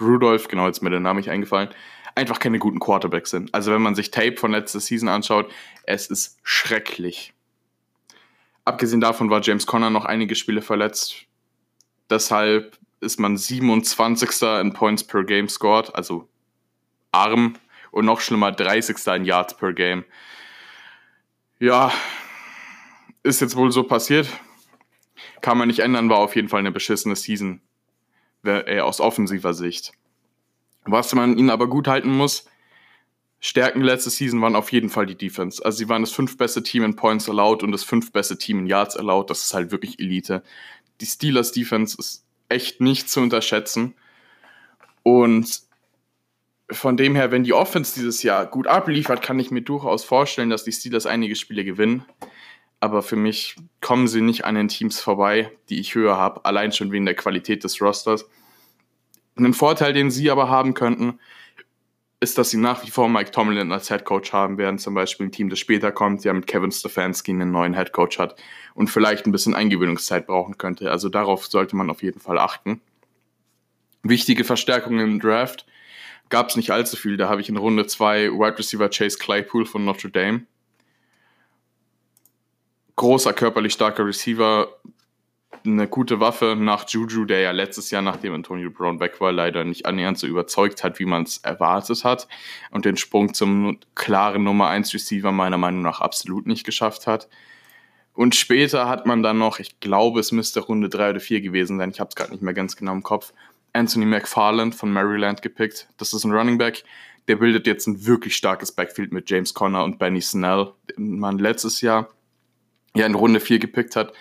Rudolph, 0.00 0.48
genau 0.48 0.66
jetzt 0.66 0.82
mir 0.82 0.90
der 0.90 1.00
Name 1.00 1.20
nicht 1.20 1.30
eingefallen, 1.30 1.70
einfach 2.14 2.38
keine 2.38 2.58
guten 2.58 2.80
Quarterbacks 2.80 3.30
sind. 3.30 3.54
Also 3.54 3.72
wenn 3.72 3.82
man 3.82 3.94
sich 3.94 4.10
Tape 4.10 4.36
von 4.36 4.52
letzter 4.52 4.80
Season 4.80 5.08
anschaut, 5.08 5.50
es 5.84 6.08
ist 6.08 6.38
schrecklich. 6.42 7.33
Abgesehen 8.64 9.00
davon 9.00 9.30
war 9.30 9.42
James 9.42 9.66
Conner 9.66 9.90
noch 9.90 10.04
einige 10.04 10.34
Spiele 10.34 10.62
verletzt. 10.62 11.26
Deshalb 12.08 12.78
ist 13.00 13.20
man 13.20 13.36
27. 13.36 14.42
in 14.60 14.72
Points 14.72 15.04
per 15.04 15.24
Game 15.24 15.48
scored, 15.48 15.94
also 15.94 16.28
arm 17.12 17.54
und 17.90 18.06
noch 18.06 18.20
schlimmer 18.20 18.52
30. 18.52 18.96
in 19.14 19.24
Yards 19.24 19.56
per 19.56 19.72
Game. 19.72 20.04
Ja, 21.58 21.92
ist 23.22 23.40
jetzt 23.40 23.56
wohl 23.56 23.70
so 23.70 23.84
passiert. 23.84 24.28
Kann 25.40 25.58
man 25.58 25.68
nicht 25.68 25.80
ändern, 25.80 26.10
war 26.10 26.18
auf 26.18 26.34
jeden 26.34 26.48
Fall 26.48 26.60
eine 26.60 26.72
beschissene 26.72 27.16
Season 27.16 27.60
äh, 28.44 28.80
aus 28.80 29.00
offensiver 29.00 29.54
Sicht. 29.54 29.92
Was 30.84 31.14
man 31.14 31.38
ihnen 31.38 31.50
aber 31.50 31.68
gut 31.68 31.88
halten 31.88 32.10
muss, 32.10 32.46
Stärken 33.40 33.82
letzte 33.82 34.10
Season 34.10 34.40
waren 34.40 34.56
auf 34.56 34.72
jeden 34.72 34.88
Fall 34.88 35.06
die 35.06 35.16
Defense. 35.16 35.64
Also 35.64 35.78
sie 35.78 35.88
waren 35.88 36.02
das 36.02 36.12
fünf 36.12 36.38
beste 36.38 36.62
Team 36.62 36.82
in 36.82 36.96
Points 36.96 37.28
allowed 37.28 37.62
und 37.62 37.72
das 37.72 37.84
fünf 37.84 38.10
beste 38.12 38.38
Team 38.38 38.60
in 38.60 38.66
Yards 38.66 38.96
allowed. 38.96 39.28
Das 39.28 39.42
ist 39.44 39.54
halt 39.54 39.70
wirklich 39.70 39.98
Elite. 39.98 40.42
Die 41.00 41.06
Steelers 41.06 41.52
Defense 41.52 41.96
ist 41.98 42.24
echt 42.48 42.80
nicht 42.80 43.10
zu 43.10 43.20
unterschätzen. 43.20 43.94
Und 45.02 45.62
von 46.70 46.96
dem 46.96 47.14
her, 47.14 47.30
wenn 47.30 47.44
die 47.44 47.52
Offense 47.52 47.94
dieses 47.94 48.22
Jahr 48.22 48.46
gut 48.46 48.66
abliefert, 48.66 49.22
kann 49.22 49.38
ich 49.38 49.50
mir 49.50 49.62
durchaus 49.62 50.04
vorstellen, 50.04 50.50
dass 50.50 50.64
die 50.64 50.72
Steelers 50.72 51.06
einige 51.06 51.36
Spiele 51.36 51.64
gewinnen. 51.64 52.04
Aber 52.80 53.02
für 53.02 53.16
mich 53.16 53.56
kommen 53.80 54.08
sie 54.08 54.20
nicht 54.20 54.44
an 54.44 54.54
den 54.54 54.68
Teams 54.68 55.00
vorbei, 55.00 55.50
die 55.68 55.80
ich 55.80 55.94
höher 55.94 56.16
habe, 56.16 56.44
allein 56.44 56.72
schon 56.72 56.92
wegen 56.92 57.06
der 57.06 57.14
Qualität 57.14 57.64
des 57.64 57.80
Rosters. 57.80 58.26
Einen 59.36 59.54
Vorteil, 59.54 59.92
den 59.92 60.10
sie 60.10 60.30
aber 60.30 60.48
haben 60.48 60.74
könnten, 60.74 61.18
ist, 62.24 62.38
dass 62.38 62.50
sie 62.50 62.56
nach 62.56 62.84
wie 62.84 62.90
vor 62.90 63.08
Mike 63.08 63.30
Tomlin 63.30 63.70
als 63.70 63.88
Head 63.88 64.04
Coach 64.04 64.32
haben 64.32 64.58
werden, 64.58 64.78
zum 64.78 64.94
Beispiel 64.94 65.26
ein 65.26 65.32
Team, 65.32 65.50
das 65.50 65.58
später 65.58 65.92
kommt, 65.92 66.24
ja 66.24 66.32
mit 66.32 66.46
Kevin 66.46 66.72
Stefanski 66.72 67.30
einen 67.30 67.52
neuen 67.52 67.74
Head 67.74 67.92
Coach 67.92 68.18
hat 68.18 68.34
und 68.74 68.88
vielleicht 68.88 69.26
ein 69.26 69.32
bisschen 69.32 69.54
Eingewöhnungszeit 69.54 70.26
brauchen 70.26 70.58
könnte. 70.58 70.90
Also 70.90 71.08
darauf 71.08 71.46
sollte 71.46 71.76
man 71.76 71.90
auf 71.90 72.02
jeden 72.02 72.20
Fall 72.20 72.38
achten. 72.38 72.80
Wichtige 74.02 74.44
Verstärkungen 74.44 75.00
im 75.00 75.20
Draft 75.20 75.66
gab 76.30 76.48
es 76.48 76.56
nicht 76.56 76.70
allzu 76.70 76.96
viel. 76.96 77.16
Da 77.16 77.28
habe 77.28 77.42
ich 77.42 77.48
in 77.48 77.56
Runde 77.56 77.86
2 77.86 78.32
Wide 78.32 78.58
Receiver 78.58 78.88
Chase 78.88 79.18
Claypool 79.18 79.66
von 79.66 79.84
Notre 79.84 80.10
Dame. 80.10 80.46
Großer, 82.96 83.32
körperlich 83.32 83.74
starker 83.74 84.06
Receiver, 84.06 84.68
eine 85.66 85.88
gute 85.88 86.20
Waffe 86.20 86.56
nach 86.58 86.88
Juju, 86.88 87.24
der 87.24 87.40
ja 87.40 87.50
letztes 87.50 87.90
Jahr, 87.90 88.02
nachdem 88.02 88.34
Antonio 88.34 88.70
Brown 88.70 89.00
weg 89.00 89.20
war, 89.20 89.32
leider 89.32 89.64
nicht 89.64 89.86
annähernd 89.86 90.18
so 90.18 90.26
überzeugt 90.26 90.84
hat, 90.84 90.98
wie 90.98 91.06
man 91.06 91.22
es 91.22 91.38
erwartet 91.38 92.04
hat 92.04 92.28
und 92.70 92.84
den 92.84 92.96
Sprung 92.96 93.32
zum 93.32 93.78
klaren 93.94 94.44
Nummer 94.44 94.68
1 94.68 94.92
Receiver 94.92 95.32
meiner 95.32 95.56
Meinung 95.56 95.82
nach 95.82 96.00
absolut 96.00 96.46
nicht 96.46 96.64
geschafft 96.64 97.06
hat. 97.06 97.28
Und 98.12 98.34
später 98.34 98.88
hat 98.88 99.06
man 99.06 99.22
dann 99.22 99.38
noch, 99.38 99.58
ich 99.58 99.80
glaube, 99.80 100.20
es 100.20 100.32
müsste 100.32 100.60
Runde 100.60 100.88
3 100.88 101.10
oder 101.10 101.20
4 101.20 101.40
gewesen 101.40 101.78
sein, 101.78 101.90
ich 101.90 101.98
habe 101.98 102.10
es 102.10 102.14
gerade 102.14 102.32
nicht 102.32 102.42
mehr 102.42 102.54
ganz 102.54 102.76
genau 102.76 102.92
im 102.92 103.02
Kopf, 103.02 103.32
Anthony 103.72 104.04
McFarland 104.04 104.74
von 104.74 104.92
Maryland 104.92 105.42
gepickt. 105.42 105.88
Das 105.96 106.12
ist 106.12 106.24
ein 106.24 106.32
Running 106.32 106.58
Back, 106.58 106.84
der 107.26 107.36
bildet 107.36 107.66
jetzt 107.66 107.88
ein 107.88 108.06
wirklich 108.06 108.36
starkes 108.36 108.70
Backfield 108.70 109.12
mit 109.12 109.30
James 109.30 109.54
Conner 109.54 109.82
und 109.82 109.98
Benny 109.98 110.20
Snell, 110.20 110.72
den 110.96 111.18
man 111.18 111.38
letztes 111.38 111.80
Jahr 111.80 112.08
ja 112.94 113.06
in 113.06 113.14
Runde 113.14 113.40
4 113.40 113.58
gepickt 113.58 113.96
hat 113.96 114.12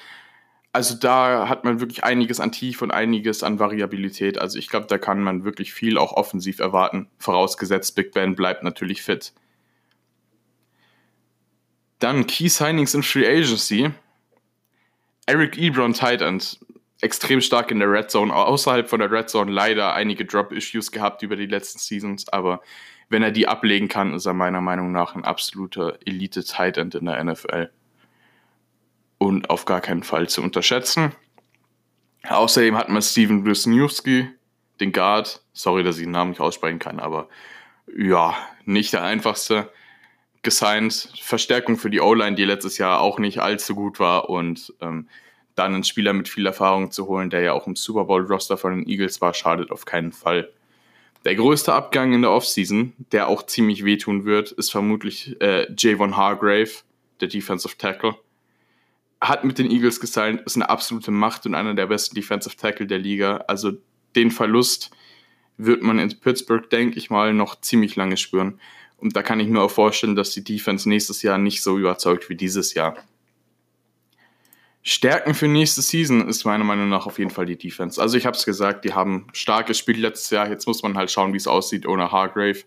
also 0.74 0.96
da 0.96 1.48
hat 1.48 1.65
man 1.65 1.80
wirklich 1.80 2.03
einiges 2.03 2.39
an 2.39 2.51
Tief 2.51 2.82
und 2.82 2.89
einiges 2.89 3.44
an 3.44 3.60
Variabilität. 3.60 4.39
Also 4.39 4.58
ich 4.58 4.68
glaube, 4.68 4.88
da 4.88 4.98
kann 4.98 5.22
man 5.22 5.46
wirklich 5.46 5.72
viel 5.72 6.00
auch 6.00 6.13
offensiv 6.13 6.60
erwarten, 6.60 7.08
vorausgesetzt 7.20 7.96
Big 7.96 8.12
Ben 8.12 8.36
bleibt 8.36 8.63
natürlich 8.63 9.03
fit. 9.03 9.34
Dann 12.00 12.25
Key 12.25 12.50
Signings 12.50 12.96
in 12.96 13.03
Free 13.03 13.27
Agency. 13.27 13.92
Eric 15.27 15.58
Ebron 15.58 15.94
Tight 15.94 16.22
End, 16.22 16.60
extrem 17.01 17.39
stark 17.39 17.70
in 17.70 17.80
der 17.80 17.89
Red 17.89 18.10
Zone, 18.10 18.36
außerhalb 18.36 18.89
von 18.89 19.00
der 19.00 19.12
Red 19.12 19.30
Zone 19.30 19.51
leider 19.51 19.94
einige 19.94 20.25
Drop-Issues 20.25 20.92
gehabt 20.92 21.22
über 21.22 21.36
die 21.36 21.46
letzten 21.46 21.80
Seasons, 21.80 22.27
aber 22.30 22.62
wenn 23.10 23.24
er 23.24 23.32
die 23.32 23.48
ablegen 23.48 23.88
kann, 23.88 24.13
ist 24.13 24.25
er 24.25 24.34
meiner 24.34 24.60
Meinung 24.60 24.92
nach 24.92 25.15
ein 25.15 25.24
absoluter 25.24 26.00
Elite-Tight 26.03 26.77
End 26.77 26.96
in 26.96 27.06
der 27.06 27.24
NFL 27.24 27.70
und 29.25 29.50
auf 29.50 29.65
gar 29.65 29.82
keinen 29.82 30.03
Fall 30.03 30.30
zu 30.30 30.42
unterschätzen. 30.42 31.13
Außerdem 32.27 32.77
hat 32.77 32.89
man 32.89 33.01
Steven 33.01 33.46
Wisniewski, 33.46 34.30
den 34.80 34.92
Guard. 34.92 35.42
Sorry, 35.53 35.84
dass 35.84 35.98
ich 35.98 36.03
den 36.03 36.12
Namen 36.12 36.32
nicht 36.32 36.39
aussprechen 36.39 36.80
kann, 36.80 37.00
aber 37.00 37.27
ja, 37.96 38.36
nicht 38.65 38.94
der 38.94 39.03
einfachste. 39.03 39.70
Gesigned. 40.42 41.10
Verstärkung 41.22 41.77
für 41.77 41.89
die 41.89 42.01
O-Line, 42.01 42.36
die 42.36 42.44
letztes 42.44 42.77
Jahr 42.77 43.00
auch 43.00 43.18
nicht 43.18 43.39
allzu 43.39 43.75
gut 43.75 44.00
war 44.00 44.30
und 44.30 44.74
ähm, 44.82 45.08
dann 45.56 45.74
einen 45.74 45.84
Spieler 45.86 46.12
mit 46.12 46.27
viel 46.27 46.46
Erfahrung 46.46 46.92
zu 46.92 47.08
holen, 47.08 47.30
der 47.30 47.42
ja 47.42 47.53
auch 47.53 47.65
im 47.65 47.77
Super 47.77 48.06
Bowl-Roster 48.06 48.58
von 48.58 48.75
den 48.75 48.88
Eagles 48.88 49.22
war, 49.22 49.34
schadet 49.34 49.72
auf 49.72 49.86
keinen 49.86 50.12
Fall. 50.12 50.50
Der 51.24 51.36
größte 51.36 51.74
Abgang 51.74 52.12
in 52.12 52.24
der 52.24 52.32
Offseason, 52.32 52.92
der 53.13 53.30
auch 53.30 53.44
ziemlich 53.44 53.86
wehtun 53.86 54.25
wird, 54.25 54.51
ist 54.51 54.72
vermutlich 54.72 55.39
äh, 55.42 55.68
Javon 55.77 56.18
Hargrave, 56.18 56.72
der 57.22 57.30
Defensive 57.30 57.77
Tackle 57.77 58.15
hat 59.24 59.46
mit 59.46 59.58
den 59.58 59.72
Eagles 59.72 60.00
gesigned, 60.00 60.42
ist 60.42 60.56
eine 60.56 60.70
absolute 60.70 61.12
Macht 61.12 61.46
und 61.46 61.56
einer 61.56 61.74
der 61.74 61.88
besten 61.88 62.15
Defensive 62.15 62.58
Tackle 62.58 62.88
der 62.88 63.00
Liga. 63.00 63.38
Also 63.48 63.72
den 64.15 64.32
Verlust 64.32 64.92
wird 65.58 65.82
man 65.82 65.98
in 65.98 66.20
Pittsburgh, 66.20 66.70
denke 66.70 66.98
ich 66.98 67.10
mal, 67.10 67.34
noch 67.34 67.62
ziemlich 67.62 67.96
lange 67.96 68.18
spüren. 68.18 68.60
Und 68.98 69.15
da 69.15 69.24
kann 69.24 69.39
ich 69.39 69.48
mir 69.48 69.62
auch 69.62 69.72
vorstellen, 69.72 70.15
dass 70.15 70.32
die 70.32 70.44
Defense 70.44 70.88
nächstes 70.88 71.22
Jahr 71.22 71.38
nicht 71.38 71.62
so 71.62 71.77
überzeugt 71.77 72.30
wie 72.30 72.36
dieses 72.36 72.74
Jahr. 72.74 72.98
Stärken 74.82 75.34
für 75.34 75.48
nächste 75.48 75.82
Season 75.82 76.27
ist 76.27 76.44
meiner 76.44 76.65
Meinung 76.65 76.89
nach 76.89 77.06
auf 77.06 77.18
jeden 77.18 77.32
Fall 77.32 77.46
die 77.46 77.58
Defense. 77.58 78.01
Also 78.01 78.18
ich 78.18 78.25
habe 78.25 78.36
es 78.36 78.44
gesagt, 78.44 78.84
die 78.84 78.94
haben 78.94 79.27
starkes 79.32 79.77
Spiel 79.77 80.00
letztes 80.00 80.30
Jahr. 80.30 80.50
Jetzt 80.50 80.68
muss 80.68 80.84
man 80.84 80.98
halt 80.98 81.10
schauen, 81.10 81.32
wie 81.32 81.38
es 81.38 81.48
aussieht 81.48 81.86
ohne 81.86 82.12
Hargrave. 82.12 82.63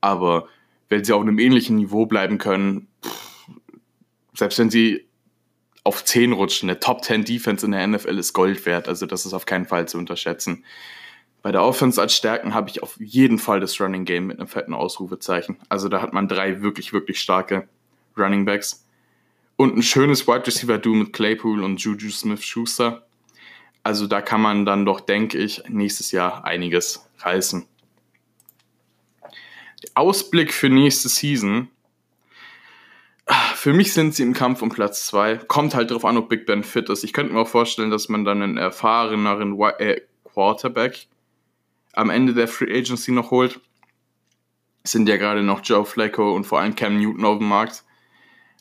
Aber 0.00 0.48
wenn 0.88 1.04
sie 1.04 1.12
auf 1.12 1.22
einem 1.22 1.38
ähnlichen 1.38 1.76
Niveau 1.76 2.06
bleiben 2.06 2.38
können, 2.38 2.88
pff, 3.04 3.36
selbst 4.34 4.58
wenn 4.58 4.70
sie 4.70 5.05
auf 5.86 6.04
10 6.04 6.32
rutschen. 6.32 6.68
Eine 6.68 6.80
Top 6.80 7.04
10 7.04 7.24
Defense 7.24 7.64
in 7.64 7.72
der 7.72 7.86
NFL 7.86 8.18
ist 8.18 8.32
Gold 8.32 8.66
wert, 8.66 8.88
also 8.88 9.06
das 9.06 9.24
ist 9.24 9.32
auf 9.32 9.46
keinen 9.46 9.66
Fall 9.66 9.88
zu 9.88 9.98
unterschätzen. 9.98 10.64
Bei 11.42 11.52
der 11.52 11.62
Offense 11.62 12.00
als 12.00 12.14
Stärken 12.14 12.54
habe 12.54 12.68
ich 12.70 12.82
auf 12.82 12.96
jeden 12.98 13.38
Fall 13.38 13.60
das 13.60 13.80
Running 13.80 14.04
Game 14.04 14.26
mit 14.26 14.38
einem 14.38 14.48
fetten 14.48 14.74
Ausrufezeichen. 14.74 15.58
Also 15.68 15.88
da 15.88 16.02
hat 16.02 16.12
man 16.12 16.26
drei 16.26 16.60
wirklich, 16.60 16.92
wirklich 16.92 17.20
starke 17.20 17.68
Running 18.18 18.44
Backs. 18.44 18.84
Und 19.54 19.76
ein 19.76 19.82
schönes 19.82 20.26
Wide 20.26 20.46
Receiver 20.46 20.76
Duo 20.78 20.94
mit 20.94 21.12
Claypool 21.12 21.62
und 21.62 21.80
Juju 21.80 22.10
Smith 22.10 22.44
Schuster. 22.44 23.06
Also 23.84 24.08
da 24.08 24.20
kann 24.20 24.40
man 24.40 24.66
dann 24.66 24.84
doch, 24.84 25.00
denke 25.00 25.38
ich, 25.38 25.62
nächstes 25.68 26.10
Jahr 26.10 26.44
einiges 26.44 27.08
reißen. 27.20 27.64
Ausblick 29.94 30.52
für 30.52 30.68
nächste 30.68 31.08
Season 31.08 31.68
für 33.54 33.72
mich 33.72 33.92
sind 33.92 34.14
sie 34.14 34.22
im 34.22 34.32
Kampf 34.32 34.62
um 34.62 34.68
Platz 34.68 35.06
2. 35.06 35.38
Kommt 35.48 35.74
halt 35.74 35.90
darauf 35.90 36.04
an, 36.04 36.16
ob 36.16 36.28
Big 36.28 36.46
Ben 36.46 36.62
fit 36.62 36.88
ist. 36.88 37.02
Ich 37.02 37.12
könnte 37.12 37.32
mir 37.32 37.40
auch 37.40 37.48
vorstellen, 37.48 37.90
dass 37.90 38.08
man 38.08 38.24
dann 38.24 38.42
einen 38.42 38.56
erfahreneren 38.56 39.60
äh, 39.78 40.00
Quarterback 40.24 41.08
am 41.92 42.10
Ende 42.10 42.34
der 42.34 42.46
Free 42.46 42.78
Agency 42.78 43.10
noch 43.10 43.30
holt. 43.30 43.60
Es 44.84 44.92
sind 44.92 45.08
ja 45.08 45.16
gerade 45.16 45.42
noch 45.42 45.62
Joe 45.64 45.84
Flacco 45.84 46.34
und 46.34 46.44
vor 46.44 46.60
allem 46.60 46.76
Cam 46.76 46.98
Newton 46.98 47.24
auf 47.24 47.38
dem 47.38 47.48
Markt. 47.48 47.82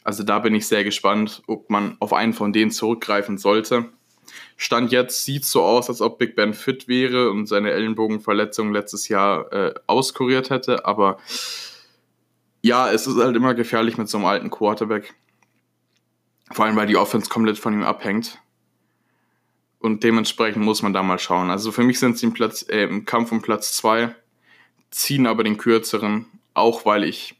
Also 0.03 0.23
da 0.23 0.39
bin 0.39 0.55
ich 0.55 0.67
sehr 0.67 0.83
gespannt, 0.83 1.43
ob 1.45 1.69
man 1.69 1.97
auf 1.99 2.13
einen 2.13 2.33
von 2.33 2.53
denen 2.53 2.71
zurückgreifen 2.71 3.37
sollte. 3.37 3.89
Stand 4.57 4.91
jetzt 4.91 5.25
sieht 5.25 5.45
so 5.45 5.63
aus, 5.63 5.89
als 5.89 6.01
ob 6.01 6.17
Big 6.17 6.35
Ben 6.35 6.53
fit 6.53 6.87
wäre 6.87 7.29
und 7.29 7.45
seine 7.47 7.71
Ellenbogenverletzung 7.71 8.71
letztes 8.71 9.07
Jahr 9.07 9.51
äh, 9.53 9.73
auskuriert 9.85 10.49
hätte, 10.49 10.85
aber 10.85 11.17
ja, 12.65 12.91
es 12.91 13.05
ist 13.05 13.17
halt 13.17 13.35
immer 13.35 13.53
gefährlich 13.53 13.99
mit 13.99 14.09
so 14.09 14.17
einem 14.17 14.25
alten 14.25 14.49
Quarterback. 14.49 15.13
Vor 16.51 16.65
allem, 16.65 16.75
weil 16.75 16.87
die 16.87 16.97
Offense 16.97 17.29
komplett 17.29 17.59
von 17.59 17.73
ihm 17.73 17.83
abhängt. 17.83 18.39
Und 19.77 20.03
dementsprechend 20.03 20.63
muss 20.63 20.81
man 20.81 20.91
da 20.91 21.03
mal 21.03 21.19
schauen. 21.19 21.51
Also 21.51 21.71
für 21.71 21.83
mich 21.83 21.99
sind 21.99 22.17
sie 22.17 22.25
im, 22.25 22.33
Platz, 22.33 22.65
äh, 22.67 22.85
im 22.85 23.05
Kampf 23.05 23.31
um 23.31 23.43
Platz 23.43 23.73
2, 23.73 24.15
ziehen 24.89 25.27
aber 25.27 25.43
den 25.43 25.57
kürzeren, 25.57 26.25
auch 26.55 26.87
weil 26.87 27.03
ich, 27.03 27.35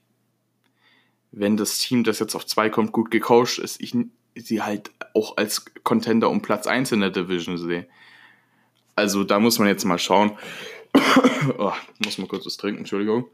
wenn 1.32 1.58
das 1.58 1.80
Team, 1.80 2.04
das 2.04 2.20
jetzt 2.20 2.36
auf 2.36 2.46
2 2.46 2.70
kommt, 2.70 2.92
gut 2.92 3.10
gecoacht 3.10 3.58
ist, 3.58 3.82
ich 3.82 3.98
sie 4.36 4.62
halt 4.62 4.92
auch 5.16 5.38
als 5.38 5.66
Contender 5.84 6.30
um 6.30 6.44
Platz 6.44 6.68
1 6.68 6.92
in 6.92 7.00
der 7.00 7.10
Division 7.10 7.58
sehe. 7.58 7.88
Also 8.96 9.24
da 9.24 9.40
muss 9.40 9.58
man 9.58 9.70
jetzt 9.70 9.86
mal 9.86 9.98
schauen. 9.98 10.38
oh, 11.58 11.74
muss 12.04 12.20
mal 12.20 12.28
kurz 12.28 12.46
was 12.46 12.58
trinken, 12.58 12.82
Entschuldigung. 12.82 13.26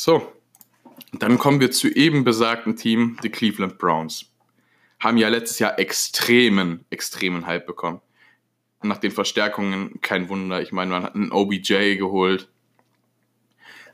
So, 0.00 0.32
dann 1.12 1.38
kommen 1.38 1.58
wir 1.58 1.72
zu 1.72 1.88
eben 1.88 2.22
besagten 2.22 2.76
Team, 2.76 3.18
die 3.24 3.30
Cleveland 3.30 3.78
Browns. 3.78 4.26
Haben 5.00 5.16
ja 5.16 5.28
letztes 5.28 5.58
Jahr 5.58 5.76
extremen, 5.76 6.84
extremen 6.88 7.48
Hype 7.48 7.66
bekommen. 7.66 8.00
Nach 8.80 8.98
den 8.98 9.10
Verstärkungen 9.10 10.00
kein 10.00 10.28
Wunder. 10.28 10.62
Ich 10.62 10.70
meine, 10.70 10.92
man 10.92 11.02
hat 11.02 11.16
einen 11.16 11.32
OBJ 11.32 11.96
geholt. 11.96 12.48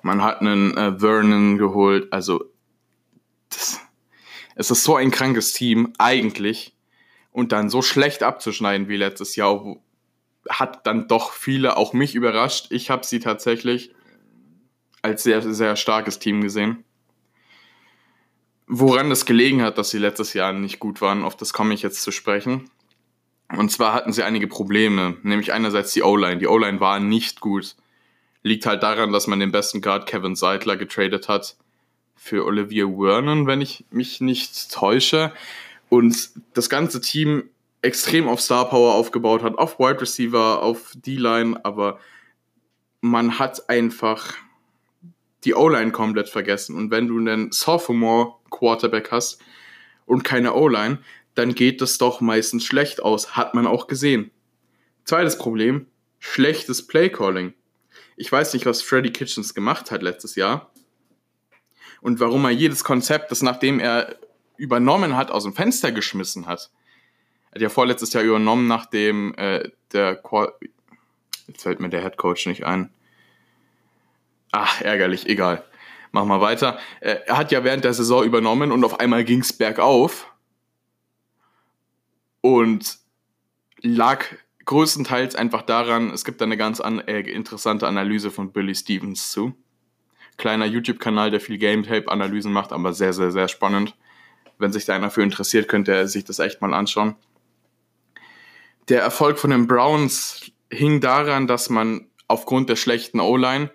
Man 0.03 0.23
hat 0.23 0.43
einen 0.43 0.77
äh, 0.77 0.99
Vernon 0.99 1.57
geholt. 1.57 2.13
Also, 2.13 2.53
das, 3.49 3.81
es 4.57 4.71
ist 4.71 4.85
so 4.85 4.97
ein 4.97 5.11
krankes 5.11 5.55
Team, 5.55 5.95
eigentlich. 5.97 6.77
Und 7.31 7.51
dann 7.51 7.71
so 7.71 7.81
schlecht 7.81 8.23
abzuschneiden 8.23 8.89
wie 8.89 8.99
letztes 8.99 9.37
Jahr, 9.37 9.79
hat 10.51 10.87
dann 10.87 11.09
doch 11.09 11.33
viele, 11.33 11.79
auch 11.79 11.95
mich 11.95 12.15
überrascht. 12.15 12.67
Ich 12.69 12.91
habe 12.91 13.07
sie 13.07 13.21
tatsächlich 13.21 13.95
als 15.05 15.23
sehr, 15.23 15.43
sehr 15.43 15.77
starkes 15.77 16.19
Team 16.19 16.41
gesehen. 16.41 16.83
Woran 18.67 19.11
das 19.11 19.27
gelegen 19.27 19.61
hat, 19.63 19.77
dass 19.77 19.91
sie 19.91 19.99
letztes 19.99 20.33
Jahr 20.33 20.55
nicht 20.55 20.79
gut 20.79 21.03
waren, 21.03 21.23
auf 21.23 21.37
das 21.37 21.53
komme 21.53 21.75
ich 21.75 21.83
jetzt 21.83 22.03
zu 22.03 22.11
sprechen. 22.11 22.71
Und 23.55 23.71
zwar 23.71 23.93
hatten 23.93 24.15
sie 24.15 24.23
einige 24.23 24.49
Probleme, 24.49 25.19
nämlich 25.23 25.53
einerseits 25.53 25.93
die 25.93 26.03
O-Line. 26.03 26.39
Die 26.39 26.47
O-Line 26.47 26.81
war 26.81 26.99
nicht 26.99 27.41
gut. 27.41 27.77
Liegt 28.43 28.65
halt 28.65 28.83
daran, 28.83 29.13
dass 29.13 29.27
man 29.27 29.41
den 29.41 29.53
besten 29.53 29.83
Guard 29.83 30.07
Kevin 30.07 30.35
Seidler 30.35 30.77
getradet 30.77 31.29
hat 31.29 31.57
für 32.17 32.47
Olivia 32.47 32.87
Vernon, 32.87 33.47
wenn 33.47 33.61
ich 33.61 33.85
mich 33.91 34.23
nicht 34.23 34.73
täusche. 34.73 35.33
Und 35.91 36.31
das 36.55 36.71
ganze 36.71 37.03
Team 37.03 37.51
extrem 37.83 38.27
auf 38.27 38.41
Star 38.41 38.71
Power 38.71 38.95
aufgebaut 38.95 39.43
hat, 39.43 39.59
auf 39.59 39.79
Wide 39.79 40.01
Receiver, 40.01 40.63
auf 40.63 40.95
D-Line, 40.97 41.63
aber 41.63 41.99
man 43.03 43.39
hat 43.39 43.69
einfach 43.69 44.35
die 45.45 45.55
O-Line 45.55 45.93
komplett 45.93 46.29
vergessen. 46.29 46.77
Und 46.77 46.91
wenn 46.91 47.09
du 47.09 47.19
einen 47.19 47.53
Sophomore 47.53 48.35
Quarterback 48.51 49.11
hast 49.11 49.41
und 50.07 50.25
keine 50.25 50.55
O-Line, 50.55 50.99
dann 51.35 51.55
geht 51.55 51.81
das 51.81 51.99
doch 51.99 52.21
meistens 52.21 52.65
schlecht 52.65 53.03
aus, 53.03 53.37
hat 53.37 53.55
man 53.55 53.67
auch 53.67 53.87
gesehen. 53.87 54.31
Zweites 55.05 55.37
Problem, 55.37 55.87
schlechtes 56.19 56.87
Playcalling. 56.87 57.55
Ich 58.17 58.31
weiß 58.31 58.55
nicht, 58.55 58.67
was 58.67 58.83
Freddy 58.83 59.11
Kitchens 59.11 59.55
gemacht 59.55 59.91
hat 59.91 60.03
letztes 60.03 60.37
Jahr 60.37 60.71
und 62.01 62.21
warum 62.21 62.45
er 62.45 62.51
jedes 62.51 62.85
Konzept, 62.85 63.31
das 63.31 63.43
nachdem 63.43 63.81
er 63.81 64.17
übernommen 64.57 65.17
hat, 65.17 65.31
aus 65.31 65.43
dem 65.43 65.53
Fenster 65.53 65.91
geschmissen 65.91 66.47
hat. 66.47 66.71
Er 67.51 67.57
hat 67.57 67.63
ja 67.63 67.69
vorletztes 67.69 68.13
Jahr 68.13 68.23
übernommen, 68.23 68.69
nachdem 68.69 69.35
äh, 69.35 69.71
der 69.93 70.17
Qual 70.17 70.53
Jetzt 71.47 71.63
fällt 71.63 71.81
mir 71.81 71.91
der 71.91 72.03
Head 72.03 72.17
Coach 72.17 72.47
nicht 72.47 72.65
ein. 72.65 72.91
Ach, 74.57 74.81
ärgerlich, 74.83 75.29
egal. 75.29 75.65
Machen 76.13 76.29
wir 76.29 76.41
weiter. 76.41 76.79
Äh, 77.01 77.17
er 77.27 77.39
hat 77.39 77.51
ja 77.51 77.65
während 77.65 77.83
der 77.83 77.93
Saison 77.93 78.23
übernommen 78.23 78.71
und 78.71 78.85
auf 78.85 79.01
einmal 79.01 79.25
ging 79.25 79.41
es 79.41 79.53
bergauf. 79.53 80.33
Und 82.41 82.99
lag 83.81 84.25
größtenteils 84.65 85.35
einfach 85.35 85.63
daran, 85.63 86.11
es 86.11 86.25
gibt 86.25 86.41
da 86.41 86.45
eine 86.45 86.57
ganz 86.57 86.79
an, 86.79 87.01
äh, 87.01 87.23
interessante 87.23 87.89
Analyse 87.89 88.31
von 88.31 88.53
Billy 88.53 88.77
Stevens 88.77 89.33
zu. 89.33 89.57
Kleiner 90.37 90.67
YouTube-Kanal, 90.67 91.33
der 91.33 91.41
viel 91.41 91.59
Game-Tape-Analysen 91.59 92.53
macht, 92.53 92.73
aber 92.73 92.93
sehr, 92.93 93.13
sehr, 93.13 93.33
sehr 93.33 93.49
spannend. 93.49 93.97
Wenn 94.59 94.73
sich 94.73 94.85
da 94.85 94.95
einer 94.95 95.11
für 95.11 95.25
interessiert, 95.25 95.67
könnte 95.67 95.93
er 95.93 96.07
sich 96.07 96.25
das 96.25 96.39
echt 96.39 96.61
mal 96.61 96.75
anschauen. 96.75 97.17
Der 98.89 99.03
Erfolg 99.03 99.41
von 99.41 99.51
den 99.51 99.67
Browns 99.67 100.53
hing 100.71 101.01
daran, 101.01 101.49
dass 101.49 101.71
man 101.71 102.07
aufgrund 102.29 102.69
der 102.69 102.77
schlechten 102.77 103.19
O-Line 103.19 103.71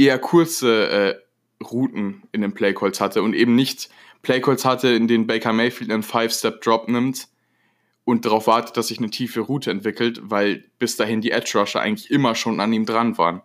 eher 0.00 0.18
kurze 0.18 0.88
äh, 0.88 1.64
Routen 1.64 2.22
in 2.32 2.40
den 2.40 2.54
Playcalls 2.54 3.00
hatte 3.00 3.22
und 3.22 3.34
eben 3.34 3.54
nicht 3.54 3.90
Playcalls 4.22 4.64
hatte, 4.64 4.88
in 4.88 5.08
denen 5.08 5.26
Baker 5.26 5.52
Mayfield 5.52 5.90
einen 5.90 6.02
Five-Step-Drop 6.02 6.88
nimmt 6.88 7.28
und 8.04 8.24
darauf 8.24 8.46
wartet, 8.46 8.76
dass 8.76 8.88
sich 8.88 8.98
eine 8.98 9.10
tiefe 9.10 9.40
Route 9.40 9.70
entwickelt, 9.70 10.20
weil 10.22 10.64
bis 10.78 10.96
dahin 10.96 11.20
die 11.20 11.32
Edge 11.32 11.58
Rusher 11.58 11.80
eigentlich 11.80 12.10
immer 12.10 12.34
schon 12.34 12.60
an 12.60 12.72
ihm 12.72 12.86
dran 12.86 13.18
waren. 13.18 13.42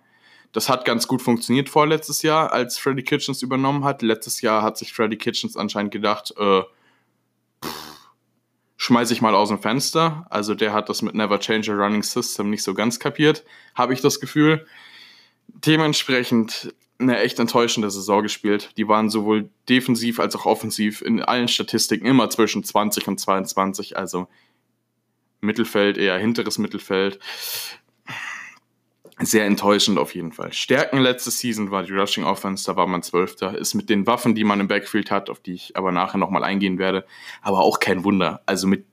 Das 0.54 0.70
hat 0.70 0.86
ganz 0.86 1.08
gut 1.08 1.22
funktioniert 1.22 1.68
vorletztes 1.68 2.22
Jahr, 2.22 2.54
als 2.54 2.78
Freddy 2.78 3.04
Kitchens 3.04 3.42
übernommen 3.42 3.84
hat. 3.84 4.02
Letztes 4.02 4.40
Jahr 4.40 4.64
hat 4.64 4.78
sich 4.78 4.94
Freddy 4.94 5.18
Kitchens 5.18 5.58
anscheinend 5.58 5.92
gedacht, 5.92 6.34
äh, 6.38 6.62
schmeiße 8.78 9.12
ich 9.12 9.22
mal 9.22 9.36
aus 9.36 9.50
dem 9.50 9.60
Fenster. 9.60 10.26
Also 10.30 10.56
der 10.56 10.72
hat 10.72 10.88
das 10.88 11.02
mit 11.02 11.16
Never 11.16 11.40
Change 11.42 11.74
a 11.74 11.76
Running 11.76 12.04
System 12.04 12.50
nicht 12.50 12.64
so 12.64 12.74
ganz 12.74 13.00
kapiert, 13.00 13.44
habe 13.74 13.94
ich 13.94 14.00
das 14.00 14.22
Gefühl. 14.22 14.66
Dementsprechend 15.56 16.74
eine 16.98 17.20
echt 17.20 17.40
enttäuschende 17.40 17.92
Saison 17.92 18.24
gespielt. 18.24 18.72
Die 18.78 18.88
waren 18.88 19.10
sowohl 19.10 19.50
defensiv 19.68 20.20
als 20.20 20.36
auch 20.36 20.46
offensiv 20.46 21.02
in 21.02 21.22
allen 21.22 21.48
Statistiken 21.48 22.06
immer 22.06 22.30
zwischen 22.30 22.64
20 22.64 23.08
und 23.08 23.20
22, 23.20 23.98
also 23.98 24.28
Mittelfeld, 25.42 25.98
eher 25.98 26.18
hinteres 26.18 26.58
Mittelfeld. 26.58 27.20
Sehr 29.20 29.46
enttäuschend 29.46 29.98
auf 29.98 30.14
jeden 30.14 30.34
Fall. 30.34 30.52
Stärken 30.52 31.00
letzte 31.00 31.32
Season 31.32 31.72
war 31.72 31.84
die 31.84 31.94
Rushing 31.94 32.26
Offense, 32.26 32.66
da 32.66 32.76
war 32.76 32.88
man 32.88 33.02
Zwölfter. 33.02 33.58
Ist 33.58 33.74
mit 33.74 33.90
den 33.90 34.08
Waffen, 34.08 34.36
die 34.36 34.44
man 34.44 34.60
im 34.60 34.68
Backfield 34.68 35.10
hat, 35.10 35.30
auf 35.30 35.40
die 35.40 35.54
ich 35.54 35.78
aber 35.78 35.92
nachher 35.94 36.18
nochmal 36.18 36.44
eingehen 36.44 36.78
werde, 36.80 37.06
aber 37.42 37.60
auch 37.60 37.80
kein 37.80 38.04
Wunder. 38.04 38.42
Also 38.46 38.68
mit 38.68 38.86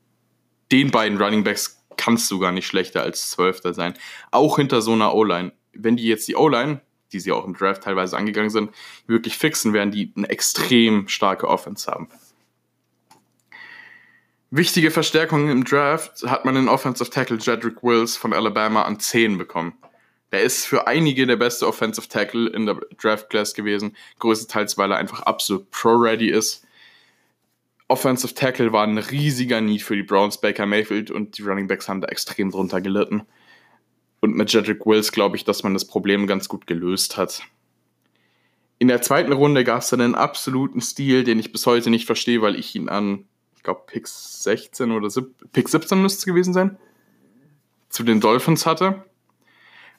den 0.71 0.91
beiden 0.93 1.21
Running 1.21 1.43
Backs 1.43 1.85
kannst 1.97 2.31
du 2.31 2.39
gar 2.39 2.53
nicht 2.53 2.67
schlechter 2.67 3.03
als 3.03 3.31
Zwölfter 3.31 3.75
sein. 3.75 3.95
Auch 4.31 4.57
hinter 4.57 4.81
so 4.81 4.93
einer 4.93 5.15
O-Line. 5.15 5.53
Wenn 5.73 5.97
die 5.97 6.07
jetzt 6.07 6.29
die 6.29 6.37
O-Line, 6.37 6.81
die 7.13 7.21
sie 7.21 7.33
auch 7.33 7.45
im 7.45 7.55
Draft 7.55 7.83
teilweise 7.83 8.17
angegangen 8.17 8.51
sind, 8.51 8.71
wirklich 9.07 9.37
fixen, 9.37 9.73
werden 9.73 9.91
die 9.91 10.13
eine 10.17 10.29
extrem 10.29 11.09
starke 11.09 11.49
Offense 11.49 11.91
haben. 11.91 12.09
Wichtige 14.51 14.91
Verstärkungen 14.91 15.49
im 15.49 15.65
Draft 15.65 16.25
hat 16.25 16.45
man 16.45 16.55
den 16.55 16.69
Offensive 16.69 17.09
Tackle 17.09 17.39
Jedrick 17.39 17.83
Wills 17.83 18.19
von 18.19 18.35
Alabama 18.35 18.83
an 18.83 19.01
10 19.01 19.39
bekommen. 19.39 19.73
Der 20.31 20.43
ist 20.43 20.67
für 20.67 20.87
einige 20.87 21.27
der 21.27 21.37
beste 21.37 21.67
Offensive 21.67 22.09
Tackle 22.09 22.51
in 22.51 22.67
der 22.67 22.79
Draft 23.01 23.31
Class 23.31 23.55
gewesen, 23.55 23.97
größtenteils 24.19 24.77
weil 24.77 24.91
er 24.91 24.99
einfach 24.99 25.23
absolut 25.23 25.71
pro-ready 25.71 26.31
ist. 26.31 26.67
Offensive 27.89 28.35
Tackle 28.35 28.73
war 28.73 28.87
ein 28.87 28.99
riesiger 28.99 29.61
Need 29.61 29.83
für 29.83 29.97
die 29.97 30.03
Browns, 30.03 30.41
Baker 30.41 30.67
Mayfield 30.67 31.11
und 31.11 31.37
die 31.37 31.43
Running 31.43 31.67
Backs 31.67 31.89
haben 31.89 32.01
da 32.01 32.09
extrem 32.09 32.51
drunter 32.51 32.81
gelitten. 32.81 33.23
Und 34.23 34.37
mit 34.37 34.53
Jedrick 34.53 34.87
Wills 34.87 35.11
glaube 35.11 35.37
ich, 35.37 35.45
dass 35.45 35.65
man 35.65 35.75
das 35.75 35.85
Problem 35.85 36.29
ganz 36.29 36.49
gut 36.49 36.69
gelöst 36.69 37.17
hat. 37.17 37.43
In 38.79 38.87
der 38.87 39.03
zweiten 39.03 39.33
Runde 39.33 39.65
gab 39.65 39.83
es 39.83 39.91
dann 39.91 40.01
einen 40.01 40.15
absoluten 40.15 40.81
Stil, 40.81 41.25
den 41.25 41.41
ich 41.41 41.51
bis 41.51 41.67
heute 41.67 41.91
nicht 41.91 42.07
verstehe, 42.07 42.41
weil 42.41 42.55
ich 42.55 42.75
ihn 42.77 42.89
an, 42.89 43.25
ich 43.57 43.65
glaube, 43.65 43.83
Pick 43.87 44.07
16 44.07 44.93
oder 44.93 45.11
17, 45.11 45.49
Pick 45.51 45.69
17 45.69 46.01
müsste 46.01 46.21
es 46.21 46.25
gewesen 46.25 46.55
sein, 46.55 46.79
zu 47.89 48.05
den 48.05 48.21
Dolphins 48.21 48.65
hatte. 48.65 49.05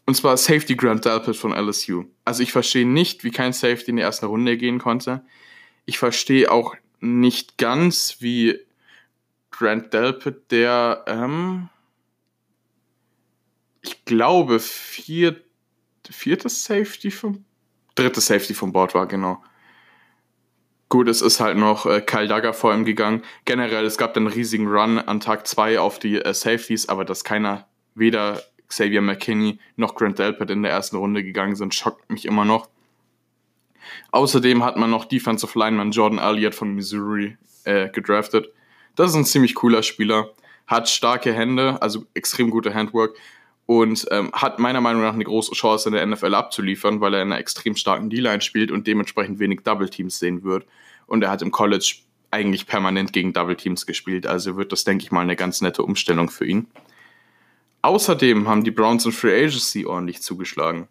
Und 0.05 0.15
zwar 0.15 0.37
Safety 0.37 0.75
Grant 0.75 1.03
Delpit 1.03 1.35
von 1.35 1.51
LSU. 1.51 2.05
Also 2.23 2.43
ich 2.43 2.53
verstehe 2.53 2.87
nicht, 2.87 3.25
wie 3.25 3.31
kein 3.31 3.51
Safety 3.51 3.91
in 3.91 3.97
die 3.97 4.03
erste 4.03 4.27
Runde 4.27 4.57
gehen 4.57 4.79
konnte. 4.79 5.21
Ich 5.85 5.97
verstehe 5.97 6.49
auch 6.49 6.75
nicht 7.01 7.57
ganz, 7.57 8.17
wie 8.19 8.57
Grant 9.51 9.93
Delpit, 9.93 10.49
der, 10.49 11.03
ähm, 11.07 11.69
ich 13.83 14.05
glaube, 14.05 14.59
vier, 14.59 15.41
viertes 16.09 16.63
Safety 16.63 17.11
vom, 17.11 17.45
drittes 17.95 18.25
Safety 18.25 18.53
vom 18.53 18.71
Board 18.71 18.95
war, 18.95 19.05
genau. 19.07 19.43
Gut, 20.89 21.07
es 21.07 21.21
ist 21.21 21.39
halt 21.39 21.57
noch 21.57 21.85
äh, 21.85 22.01
Kyle 22.01 22.27
Dagger 22.27 22.53
vor 22.53 22.73
ihm 22.73 22.85
gegangen. 22.85 23.23
Generell, 23.45 23.85
es 23.85 23.97
gab 23.97 24.15
einen 24.15 24.27
riesigen 24.27 24.67
Run 24.67 24.99
an 24.99 25.19
Tag 25.19 25.47
2 25.47 25.79
auf 25.79 25.99
die 25.99 26.17
äh, 26.17 26.33
Safeties, 26.33 26.87
aber 26.87 27.03
dass 27.03 27.23
keiner 27.23 27.67
weder 27.95 28.41
Xavier 28.67 29.01
McKinney 29.01 29.59
noch 29.75 29.95
Grant 29.95 30.19
Delpit 30.19 30.49
in 30.49 30.63
der 30.63 30.71
ersten 30.71 30.95
Runde 30.95 31.23
gegangen 31.23 31.55
sind, 31.55 31.75
schockt 31.75 32.09
mich 32.09 32.25
immer 32.25 32.45
noch. 32.45 32.69
Außerdem 34.11 34.63
hat 34.63 34.77
man 34.77 34.89
noch 34.89 35.05
Defensive 35.05 35.57
Lineman 35.57 35.91
Jordan 35.91 36.19
Elliott 36.19 36.55
von 36.55 36.73
Missouri 36.73 37.37
äh, 37.65 37.89
gedraftet. 37.89 38.47
Das 38.95 39.09
ist 39.09 39.15
ein 39.15 39.25
ziemlich 39.25 39.55
cooler 39.55 39.83
Spieler, 39.83 40.29
hat 40.67 40.87
starke 40.89 41.33
Hände, 41.33 41.81
also 41.81 42.05
extrem 42.13 42.49
gute 42.49 42.73
Handwork 42.73 43.17
und 43.65 44.05
ähm, 44.11 44.31
hat 44.33 44.59
meiner 44.59 44.81
Meinung 44.81 45.01
nach 45.01 45.13
eine 45.13 45.23
große 45.23 45.53
Chance 45.53 45.89
in 45.89 45.95
der 45.95 46.05
NFL 46.05 46.33
abzuliefern, 46.35 46.99
weil 47.01 47.13
er 47.13 47.21
in 47.21 47.31
einer 47.31 47.39
extrem 47.39 47.75
starken 47.75 48.09
D-Line 48.09 48.41
spielt 48.41 48.71
und 48.71 48.87
dementsprechend 48.87 49.39
wenig 49.39 49.61
Double 49.63 49.89
Teams 49.89 50.19
sehen 50.19 50.43
wird. 50.43 50.65
Und 51.05 51.23
er 51.23 51.31
hat 51.31 51.41
im 51.41 51.51
College 51.51 51.95
eigentlich 52.31 52.65
permanent 52.65 53.13
gegen 53.13 53.31
Double 53.31 53.55
Teams 53.55 53.85
gespielt, 53.85 54.25
also 54.25 54.57
wird 54.57 54.71
das, 54.71 54.83
denke 54.83 55.03
ich 55.03 55.11
mal, 55.11 55.21
eine 55.21 55.35
ganz 55.35 55.61
nette 55.61 55.83
Umstellung 55.83 56.29
für 56.29 56.45
ihn. 56.45 56.67
Außerdem 57.83 58.47
haben 58.47 58.63
die 58.63 58.71
Browns 58.71 59.05
in 59.05 59.11
Free 59.11 59.45
Agency 59.45 59.85
ordentlich 59.85 60.21
zugeschlagen. 60.21 60.87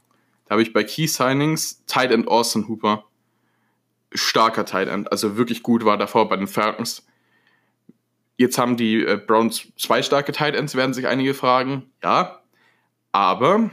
Da 0.47 0.53
habe 0.53 0.63
ich 0.63 0.73
bei 0.73 0.85
Key 0.85 1.07
Signings 1.07 1.85
Tight 1.87 2.11
End 2.11 2.29
Austin 2.29 2.69
Hooper. 2.69 3.05
Starker 4.15 4.67
Tight 4.67 4.89
End, 4.89 5.11
also 5.11 5.37
wirklich 5.37 5.63
gut 5.63 5.85
war 5.85 5.97
davor 5.97 6.29
bei 6.29 6.37
den 6.37 6.47
Falcons. 6.47 7.07
Jetzt 8.37 8.59
haben 8.59 8.77
die 8.77 9.03
äh, 9.03 9.17
Browns 9.17 9.73
zwei 9.79 10.03
starke 10.03 10.33
Tight 10.33 10.55
Ends, 10.55 10.75
werden 10.75 10.93
sich 10.93 11.07
einige 11.07 11.33
fragen. 11.33 11.91
Ja, 12.03 12.42
aber 13.13 13.71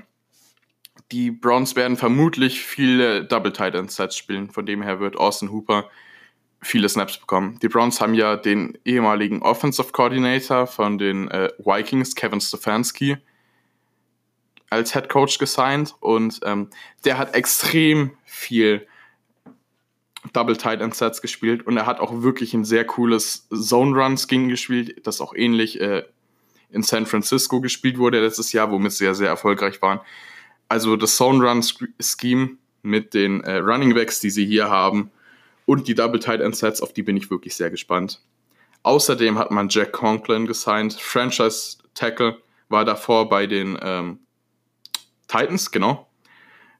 die 1.11 1.31
Browns 1.31 1.75
werden 1.75 1.97
vermutlich 1.97 2.61
viele 2.61 3.25
Double 3.25 3.51
Tight 3.51 3.73
End 3.75 3.91
Sets 3.91 4.15
spielen. 4.15 4.49
Von 4.51 4.65
dem 4.65 4.81
her 4.81 4.99
wird 4.99 5.15
Austin 5.15 5.51
Hooper 5.51 5.89
viele 6.61 6.89
Snaps 6.89 7.17
bekommen. 7.17 7.57
Die 7.61 7.69
Browns 7.69 8.01
haben 8.01 8.13
ja 8.13 8.35
den 8.35 8.77
ehemaligen 8.85 9.41
Offensive 9.41 9.91
Coordinator 9.91 10.67
von 10.67 10.97
den 10.97 11.29
äh, 11.29 11.49
Vikings, 11.57 12.15
Kevin 12.15 12.41
Stefanski, 12.41 13.17
als 14.69 14.93
Head 14.93 15.09
Coach 15.09 15.39
gesigned 15.39 15.95
und 15.99 16.41
ähm, 16.43 16.69
der 17.05 17.17
hat 17.17 17.33
extrem 17.33 18.11
viel 18.25 18.85
Double 20.33 20.57
Tight 20.57 20.81
End 20.81 20.93
Sets 20.93 21.21
gespielt 21.21 21.65
und 21.65 21.77
er 21.77 21.85
hat 21.85 21.99
auch 21.99 22.21
wirklich 22.21 22.53
ein 22.53 22.65
sehr 22.65 22.85
cooles 22.85 23.47
Zone 23.49 23.97
Run 23.97 24.17
Scheme 24.17 24.49
gespielt, 24.49 25.07
das 25.07 25.21
auch 25.21 25.33
ähnlich 25.33 25.79
äh, 25.79 26.03
in 26.71 26.83
San 26.83 27.05
Francisco 27.05 27.61
gespielt 27.61 27.97
wurde 27.97 28.21
letztes 28.21 28.51
Jahr, 28.53 28.71
womit 28.71 28.91
sie 28.91 29.05
ja 29.05 29.13
sehr 29.13 29.29
erfolgreich 29.29 29.81
waren. 29.81 29.99
Also 30.67 30.95
das 30.95 31.15
Zone 31.15 31.47
Run 31.47 31.63
Scheme 31.99 32.57
mit 32.83 33.13
den 33.13 33.41
äh, 33.41 33.57
Running 33.57 33.93
Backs, 33.93 34.19
die 34.19 34.29
sie 34.29 34.45
hier 34.45 34.69
haben, 34.69 35.11
und 35.65 35.87
die 35.87 35.95
Double 35.95 36.19
Tight 36.19 36.41
End 36.41 36.55
Sets, 36.55 36.81
auf 36.81 36.93
die 36.93 37.03
bin 37.03 37.17
ich 37.17 37.29
wirklich 37.29 37.55
sehr 37.55 37.69
gespannt. 37.69 38.21
Außerdem 38.83 39.37
hat 39.37 39.51
man 39.51 39.69
Jack 39.69 39.91
Conklin 39.91 40.47
gesigned, 40.47 40.93
Franchise 40.93 41.77
Tackle, 41.93 42.37
war 42.69 42.85
davor 42.85 43.29
bei 43.29 43.45
den 43.45 43.77
ähm, 43.81 44.19
Titans, 45.27 45.69
genau. 45.71 46.07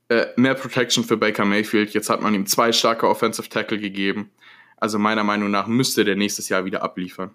Äh, 0.07 0.27
mehr 0.37 0.55
Protection 0.55 1.03
für 1.03 1.17
Baker 1.17 1.45
Mayfield. 1.45 1.93
Jetzt 1.93 2.09
hat 2.09 2.21
man 2.21 2.33
ihm 2.33 2.47
zwei 2.47 2.71
starke 2.71 3.07
Offensive 3.07 3.49
Tackle 3.49 3.77
gegeben. 3.77 4.31
Also 4.77 4.97
meiner 4.97 5.23
Meinung 5.23 5.51
nach 5.51 5.67
müsste 5.67 6.03
der 6.03 6.15
nächstes 6.15 6.49
Jahr 6.49 6.65
wieder 6.65 6.81
abliefern. 6.81 7.31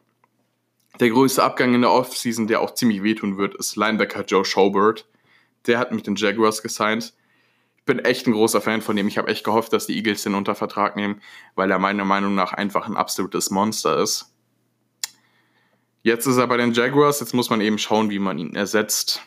Der 1.01 1.11
größte 1.11 1.43
Abgang 1.43 1.75
in 1.75 1.81
der 1.81 1.91
Offseason, 1.91 2.47
der 2.47 2.61
auch 2.61 2.75
ziemlich 2.75 3.03
wehtun 3.03 3.37
wird, 3.37 3.55
ist 3.57 3.77
Linebacker 3.77 4.25
Joe 4.25 4.45
Schobert. 4.45 5.09
Der 5.67 5.79
hat 5.79 5.93
mit 5.93 6.07
den 6.07 6.17
Jaguars 6.17 6.63
gesigned 6.63 7.15
bin 7.85 7.99
echt 7.99 8.27
ein 8.27 8.33
großer 8.33 8.61
Fan 8.61 8.83
von 8.83 8.97
dem. 8.97 9.09
Ich 9.09 9.19
habe 9.19 9.29
echt 9.29 9.45
gehofft, 9.45 9.73
dass 9.73 9.87
die 9.87 9.97
Eagles 9.97 10.23
den 10.23 10.35
unter 10.35 10.55
Vertrag 10.55 10.97
nehmen, 10.97 11.21
weil 11.55 11.71
er 11.71 11.79
meiner 11.79 12.05
Meinung 12.05 12.35
nach 12.35 12.53
einfach 12.53 12.87
ein 12.87 12.97
absolutes 12.97 13.51
Monster 13.51 14.01
ist. 14.01 14.33
Jetzt 16.03 16.27
ist 16.27 16.37
er 16.37 16.47
bei 16.47 16.57
den 16.57 16.73
Jaguars, 16.73 17.21
jetzt 17.21 17.35
muss 17.35 17.51
man 17.51 17.61
eben 17.61 17.79
schauen, 17.79 18.11
wie 18.11 18.19
man 18.19 18.39
ihn 18.39 18.55
ersetzt. 18.55 19.23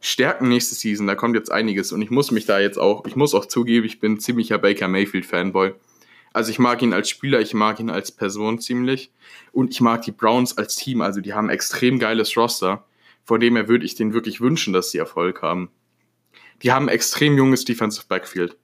Stärken 0.00 0.48
nächste 0.48 0.74
Season, 0.74 1.06
da 1.06 1.14
kommt 1.14 1.36
jetzt 1.36 1.52
einiges 1.52 1.92
und 1.92 2.00
ich 2.00 2.10
muss 2.10 2.30
mich 2.30 2.46
da 2.46 2.58
jetzt 2.58 2.78
auch, 2.78 3.04
ich 3.04 3.16
muss 3.16 3.34
auch 3.34 3.44
zugeben, 3.44 3.84
ich 3.84 4.00
bin 4.00 4.18
ziemlicher 4.18 4.56
Baker 4.56 4.88
Mayfield 4.88 5.26
Fanboy. 5.26 5.74
Also 6.32 6.50
ich 6.50 6.58
mag 6.58 6.80
ihn 6.82 6.92
als 6.92 7.08
Spieler, 7.08 7.40
ich 7.40 7.54
mag 7.54 7.80
ihn 7.80 7.90
als 7.90 8.12
Person 8.12 8.60
ziemlich 8.60 9.10
und 9.52 9.70
ich 9.70 9.80
mag 9.80 10.02
die 10.02 10.12
Browns 10.12 10.56
als 10.56 10.76
Team, 10.76 11.00
also 11.00 11.20
die 11.20 11.34
haben 11.34 11.50
extrem 11.50 11.98
geiles 11.98 12.36
Roster, 12.36 12.84
von 13.24 13.40
dem 13.40 13.56
her 13.56 13.68
würde 13.68 13.84
ich 13.84 13.96
denen 13.96 14.12
wirklich 14.12 14.40
wünschen, 14.40 14.72
dass 14.72 14.90
sie 14.90 14.98
Erfolg 14.98 15.42
haben. 15.42 15.70
Die 16.62 16.72
haben 16.72 16.88
extrem 16.88 17.36
junges 17.36 17.64
Defensive 17.64 18.06
Backfield. 18.08 18.56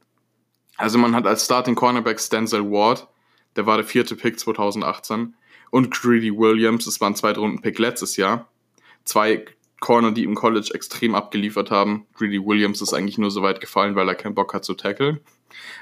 Also 0.76 0.98
man 0.98 1.14
hat 1.14 1.26
als 1.26 1.44
Starting 1.44 1.74
Cornerback 1.74 2.20
Stenzel 2.20 2.70
Ward, 2.70 3.09
der 3.57 3.66
war 3.66 3.76
der 3.76 3.87
vierte 3.87 4.14
Pick 4.14 4.38
2018 4.38 5.35
und 5.70 5.90
Greedy 5.90 6.37
Williams, 6.37 6.85
das 6.85 7.00
war 7.00 7.11
ein 7.11 7.16
Zweitrunden-Pick 7.16 7.79
letztes 7.79 8.16
Jahr. 8.16 8.48
Zwei 9.05 9.44
Corner, 9.81 10.12
die 10.12 10.24
im 10.24 10.35
College 10.35 10.70
extrem 10.74 11.14
abgeliefert 11.14 11.70
haben. 11.70 12.07
Greedy 12.14 12.44
Williams 12.44 12.81
ist 12.81 12.92
eigentlich 12.92 13.18
nur 13.18 13.31
so 13.31 13.42
weit 13.42 13.61
gefallen, 13.61 13.94
weil 13.94 14.09
er 14.09 14.14
keinen 14.14 14.35
Bock 14.35 14.55
hat 14.55 14.64
zu 14.64 14.74
tackeln. 14.74 15.20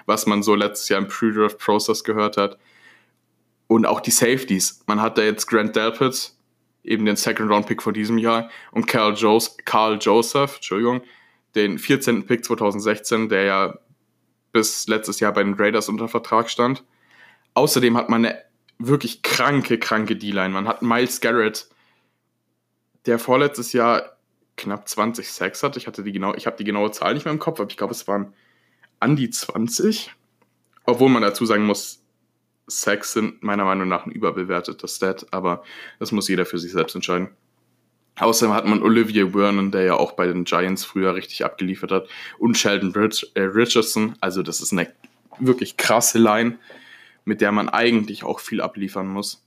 Was 0.06 0.26
man 0.26 0.42
so 0.42 0.54
letztes 0.54 0.88
Jahr 0.88 1.00
im 1.00 1.08
Pre-Draft-Process 1.08 2.04
gehört 2.04 2.36
hat. 2.36 2.58
Und 3.66 3.86
auch 3.86 4.00
die 4.00 4.10
Safeties. 4.10 4.82
Man 4.86 5.00
hat 5.00 5.18
da 5.18 5.22
jetzt 5.22 5.46
Grant 5.46 5.74
Delpit, 5.74 6.32
eben 6.82 7.06
den 7.06 7.16
Second-Round-Pick 7.16 7.82
von 7.82 7.94
diesem 7.94 8.18
Jahr, 8.18 8.50
und 8.72 8.86
Carl, 8.86 9.14
Jos 9.14 9.56
Carl 9.64 9.98
Joseph, 10.00 10.56
Entschuldigung, 10.56 11.02
den 11.54 11.78
14. 11.78 12.26
Pick 12.26 12.44
2016, 12.44 13.28
der 13.28 13.44
ja 13.44 13.78
bis 14.52 14.86
letztes 14.86 15.20
Jahr 15.20 15.32
bei 15.32 15.42
den 15.42 15.54
Raiders 15.54 15.88
unter 15.88 16.08
Vertrag 16.08 16.50
stand. 16.50 16.84
Außerdem 17.54 17.96
hat 17.96 18.08
man 18.08 18.24
eine 18.24 18.42
wirklich 18.78 19.22
kranke, 19.22 19.78
kranke 19.78 20.16
D-Line. 20.16 20.50
Man 20.50 20.68
hat 20.68 20.82
Miles 20.82 21.20
Garrett, 21.20 21.68
der 23.06 23.18
vorletztes 23.18 23.72
Jahr 23.72 24.16
knapp 24.56 24.88
20 24.88 25.30
Sacks 25.30 25.62
hatte. 25.62 25.78
Ich 25.78 25.86
hatte 25.86 26.02
genau, 26.04 26.34
ich 26.34 26.46
habe 26.46 26.56
die 26.56 26.64
genaue 26.64 26.90
Zahl 26.90 27.14
nicht 27.14 27.24
mehr 27.24 27.32
im 27.32 27.40
Kopf, 27.40 27.60
aber 27.60 27.70
ich 27.70 27.76
glaube, 27.76 27.92
es 27.92 28.06
waren 28.06 28.32
an 29.04 29.16
die 29.16 29.28
20. 29.28 30.10
Obwohl 30.86 31.10
man 31.10 31.22
dazu 31.22 31.44
sagen 31.44 31.66
muss, 31.66 32.02
Sacks 32.66 33.12
sind 33.12 33.42
meiner 33.42 33.64
Meinung 33.64 33.86
nach 33.86 34.06
ein 34.06 34.12
überbewerteter 34.12 34.88
Stat, 34.88 35.26
aber 35.30 35.62
das 35.98 36.10
muss 36.10 36.28
jeder 36.28 36.46
für 36.46 36.58
sich 36.58 36.72
selbst 36.72 36.94
entscheiden. 36.94 37.28
Außerdem 38.16 38.54
hat 38.54 38.66
man 38.66 38.82
Olivier 38.82 39.32
Vernon, 39.32 39.70
der 39.70 39.82
ja 39.82 39.94
auch 39.96 40.12
bei 40.12 40.26
den 40.26 40.44
Giants 40.44 40.86
früher 40.86 41.14
richtig 41.14 41.44
abgeliefert 41.44 41.90
hat, 41.90 42.08
und 42.38 42.56
Sheldon 42.56 42.92
Rich 42.92 43.30
äh, 43.34 43.42
Richardson. 43.42 44.14
Also 44.20 44.42
das 44.42 44.62
ist 44.62 44.72
eine 44.72 44.90
wirklich 45.38 45.76
krasse 45.76 46.18
Line, 46.18 46.58
mit 47.26 47.42
der 47.42 47.52
man 47.52 47.68
eigentlich 47.68 48.24
auch 48.24 48.40
viel 48.40 48.62
abliefern 48.62 49.08
muss. 49.08 49.44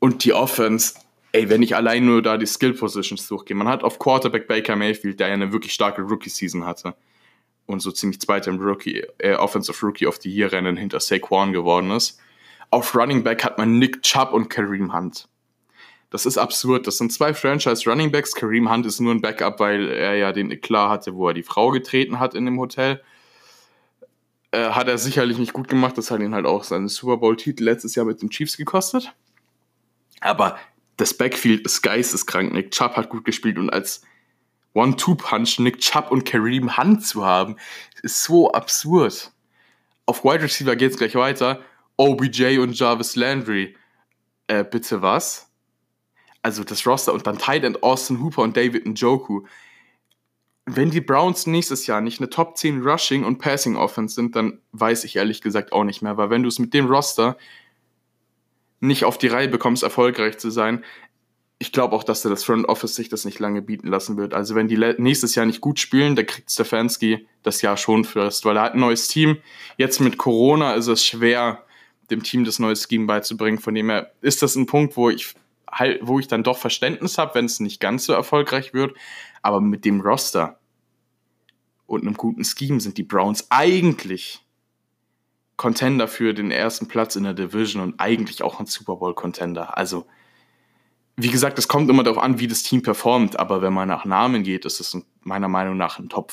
Und 0.00 0.24
die 0.24 0.32
Offense, 0.32 0.94
ey, 1.30 1.48
wenn 1.48 1.62
ich 1.62 1.76
allein 1.76 2.06
nur 2.06 2.22
da 2.22 2.38
die 2.38 2.46
Skill 2.46 2.72
Positions 2.72 3.28
durchgehe, 3.28 3.56
man 3.56 3.68
hat 3.68 3.84
auf 3.84 4.00
Quarterback 4.00 4.48
Baker 4.48 4.74
Mayfield, 4.74 5.20
der 5.20 5.28
ja 5.28 5.34
eine 5.34 5.52
wirklich 5.52 5.74
starke 5.74 6.02
Rookie-Season 6.02 6.66
hatte 6.66 6.94
und 7.70 7.80
so 7.80 7.92
ziemlich 7.92 8.20
zweiter 8.20 8.50
im 8.50 8.60
Rookie, 8.60 9.04
äh, 9.18 9.34
Offensive 9.34 9.84
Rookie 9.84 10.06
of 10.06 10.18
the 10.20 10.30
Year 10.30 10.52
Rennen 10.52 10.76
hinter 10.76 11.00
Saquon 11.00 11.52
geworden 11.52 11.90
ist. 11.90 12.18
Auf 12.70 12.94
Running 12.94 13.24
Back 13.24 13.44
hat 13.44 13.58
man 13.58 13.78
Nick 13.78 14.02
Chubb 14.02 14.32
und 14.32 14.48
Kareem 14.48 14.92
Hunt. 14.92 15.28
Das 16.10 16.26
ist 16.26 16.38
absurd. 16.38 16.86
Das 16.86 16.98
sind 16.98 17.12
zwei 17.12 17.34
Franchise 17.34 17.88
Running 17.88 18.10
Backs. 18.10 18.34
Kareem 18.34 18.70
Hunt 18.70 18.84
ist 18.84 19.00
nur 19.00 19.14
ein 19.14 19.20
Backup, 19.20 19.60
weil 19.60 19.88
er 19.88 20.16
ja 20.16 20.32
den 20.32 20.50
Eklat 20.50 20.90
hatte, 20.90 21.14
wo 21.14 21.28
er 21.28 21.34
die 21.34 21.44
Frau 21.44 21.70
getreten 21.70 22.18
hat 22.18 22.34
in 22.34 22.44
dem 22.44 22.58
Hotel. 22.58 23.00
Äh, 24.50 24.70
hat 24.70 24.88
er 24.88 24.98
sicherlich 24.98 25.38
nicht 25.38 25.52
gut 25.52 25.68
gemacht. 25.68 25.96
Das 25.96 26.10
hat 26.10 26.20
ihn 26.20 26.34
halt 26.34 26.46
auch 26.46 26.64
seinen 26.64 26.88
Super 26.88 27.16
Bowl-Titel 27.16 27.62
letztes 27.62 27.94
Jahr 27.94 28.06
mit 28.06 28.22
den 28.22 28.30
Chiefs 28.30 28.56
gekostet. 28.56 29.12
Aber 30.20 30.58
das 30.96 31.14
Backfield 31.14 31.64
ist 31.64 31.82
geisteskrank. 31.82 32.52
Nick 32.52 32.72
Chubb 32.72 32.96
hat 32.96 33.08
gut 33.08 33.24
gespielt 33.24 33.58
und 33.58 33.70
als 33.70 34.02
One-Two-Punch 34.74 35.58
Nick 35.58 35.80
Chubb 35.80 36.10
und 36.10 36.24
Kareem 36.24 36.76
Hunt 36.76 37.04
zu 37.04 37.24
haben, 37.24 37.56
ist 38.02 38.22
so 38.22 38.52
absurd. 38.52 39.32
Auf 40.06 40.24
Wide 40.24 40.42
Receiver 40.42 40.76
geht's 40.76 40.96
gleich 40.96 41.14
weiter. 41.14 41.60
OBJ 41.96 42.58
und 42.58 42.78
Jarvis 42.78 43.16
Landry. 43.16 43.76
Äh, 44.46 44.64
bitte 44.64 45.02
was? 45.02 45.50
also 46.42 46.64
das 46.64 46.86
Roster 46.86 47.12
und 47.12 47.26
dann 47.26 47.38
Tight 47.38 47.64
End 47.64 47.82
Austin 47.82 48.20
Hooper 48.22 48.42
und 48.42 48.56
David 48.56 48.86
Njoku. 48.86 49.42
Wenn 50.66 50.90
die 50.90 51.00
Browns 51.00 51.46
nächstes 51.46 51.86
Jahr 51.86 52.00
nicht 52.00 52.20
eine 52.20 52.30
Top 52.30 52.56
10 52.56 52.82
Rushing 52.82 53.24
und 53.24 53.38
Passing 53.38 53.76
Offense 53.76 54.14
sind, 54.14 54.36
dann 54.36 54.60
weiß 54.72 55.04
ich 55.04 55.16
ehrlich 55.16 55.40
gesagt 55.40 55.72
auch 55.72 55.84
nicht 55.84 56.02
mehr, 56.02 56.16
weil 56.16 56.30
wenn 56.30 56.42
du 56.42 56.48
es 56.48 56.58
mit 56.58 56.74
dem 56.74 56.86
Roster 56.86 57.36
nicht 58.78 59.04
auf 59.04 59.18
die 59.18 59.26
Reihe 59.26 59.48
bekommst, 59.48 59.82
erfolgreich 59.82 60.38
zu 60.38 60.50
sein, 60.50 60.84
ich 61.62 61.72
glaube 61.72 61.94
auch, 61.94 62.04
dass 62.04 62.22
das 62.22 62.42
Front 62.42 62.66
Office 62.70 62.94
sich 62.94 63.10
das 63.10 63.26
nicht 63.26 63.38
lange 63.38 63.60
bieten 63.60 63.86
lassen 63.86 64.16
wird. 64.16 64.32
Also 64.32 64.54
wenn 64.54 64.66
die 64.66 64.78
nächstes 64.96 65.34
Jahr 65.34 65.44
nicht 65.44 65.60
gut 65.60 65.78
spielen, 65.78 66.16
dann 66.16 66.24
kriegt 66.24 66.50
Stefanski 66.50 67.28
das 67.42 67.60
Jahr 67.60 67.76
schon 67.76 68.06
fürst, 68.06 68.46
weil 68.46 68.56
er 68.56 68.62
hat 68.62 68.72
ein 68.72 68.80
neues 68.80 69.08
Team. 69.08 69.36
Jetzt 69.76 70.00
mit 70.00 70.16
Corona 70.16 70.72
ist 70.72 70.86
es 70.86 71.04
schwer, 71.04 71.62
dem 72.10 72.22
Team 72.22 72.44
das 72.44 72.60
neue 72.60 72.76
Scheme 72.76 73.06
beizubringen. 73.06 73.58
Von 73.58 73.74
dem 73.74 73.90
her 73.90 74.10
ist 74.22 74.40
das 74.40 74.56
ein 74.56 74.64
Punkt, 74.64 74.96
wo 74.96 75.10
ich 75.10 75.34
halt, 75.70 76.00
wo 76.02 76.18
ich 76.18 76.28
dann 76.28 76.42
doch 76.42 76.56
Verständnis 76.56 77.18
habe, 77.18 77.34
wenn 77.34 77.44
es 77.44 77.60
nicht 77.60 77.78
ganz 77.78 78.06
so 78.06 78.14
erfolgreich 78.14 78.72
wird. 78.72 78.96
Aber 79.42 79.60
mit 79.60 79.84
dem 79.84 80.00
Roster 80.00 80.58
und 81.84 82.06
einem 82.06 82.14
guten 82.14 82.42
Scheme 82.42 82.80
sind 82.80 82.96
die 82.96 83.02
Browns 83.02 83.48
eigentlich 83.50 84.40
Contender 85.58 86.08
für 86.08 86.32
den 86.32 86.52
ersten 86.52 86.88
Platz 86.88 87.16
in 87.16 87.24
der 87.24 87.34
Division 87.34 87.82
und 87.82 88.00
eigentlich 88.00 88.42
auch 88.42 88.60
ein 88.60 88.66
Super 88.66 88.96
Bowl 88.96 89.14
Contender. 89.14 89.76
Also, 89.76 90.06
wie 91.22 91.30
gesagt, 91.30 91.58
es 91.58 91.68
kommt 91.68 91.90
immer 91.90 92.02
darauf 92.02 92.22
an, 92.22 92.38
wie 92.38 92.46
das 92.46 92.62
Team 92.62 92.82
performt, 92.82 93.38
aber 93.38 93.62
wenn 93.62 93.72
man 93.72 93.88
nach 93.88 94.04
Namen 94.04 94.42
geht, 94.42 94.64
ist 94.64 94.80
es 94.80 94.96
meiner 95.22 95.48
Meinung 95.48 95.76
nach 95.76 95.98
ein 95.98 96.08
Top, 96.08 96.32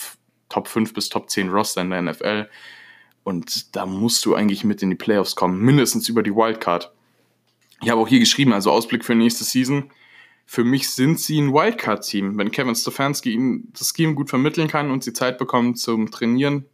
Top 0.49 0.67
5 0.67 0.93
bis 0.93 1.09
Top 1.09 1.29
10 1.29 1.49
Roster 1.49 1.81
in 1.81 1.89
der 1.89 2.01
NFL. 2.01 2.49
Und 3.23 3.75
da 3.75 3.85
musst 3.85 4.25
du 4.25 4.35
eigentlich 4.35 4.63
mit 4.63 4.81
in 4.81 4.89
die 4.89 4.95
Playoffs 4.95 5.35
kommen, 5.35 5.59
mindestens 5.59 6.07
über 6.07 6.23
die 6.23 6.33
Wildcard. 6.33 6.93
Ich 7.81 7.89
habe 7.89 7.99
auch 8.01 8.07
hier 8.07 8.19
geschrieben, 8.19 8.53
also 8.53 8.71
Ausblick 8.71 9.03
für 9.03 9.15
nächste 9.15 9.43
Season. 9.43 9.91
Für 10.45 10.63
mich 10.63 10.89
sind 10.89 11.19
sie 11.19 11.41
ein 11.41 11.53
Wildcard-Team. 11.53 12.37
Wenn 12.37 12.51
Kevin 12.51 12.75
Stefanski 12.75 13.33
ihnen 13.33 13.73
das 13.77 13.93
Scheme 13.95 14.15
gut 14.15 14.29
vermitteln 14.29 14.69
kann 14.69 14.91
und 14.91 15.03
sie 15.03 15.11
Zeit 15.11 15.37
bekommen 15.37 15.75
zum 15.75 16.09
Trainieren, 16.09 16.65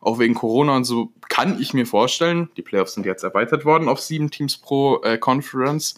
auch 0.00 0.20
wegen 0.20 0.34
Corona 0.34 0.76
und 0.76 0.84
so, 0.84 1.12
kann 1.28 1.60
ich 1.60 1.74
mir 1.74 1.84
vorstellen, 1.84 2.48
die 2.56 2.62
Playoffs 2.62 2.94
sind 2.94 3.04
jetzt 3.04 3.24
erweitert 3.24 3.64
worden 3.64 3.88
auf 3.88 4.00
sieben 4.00 4.30
Teams 4.30 4.56
pro 4.56 5.02
äh, 5.02 5.18
Conference, 5.18 5.96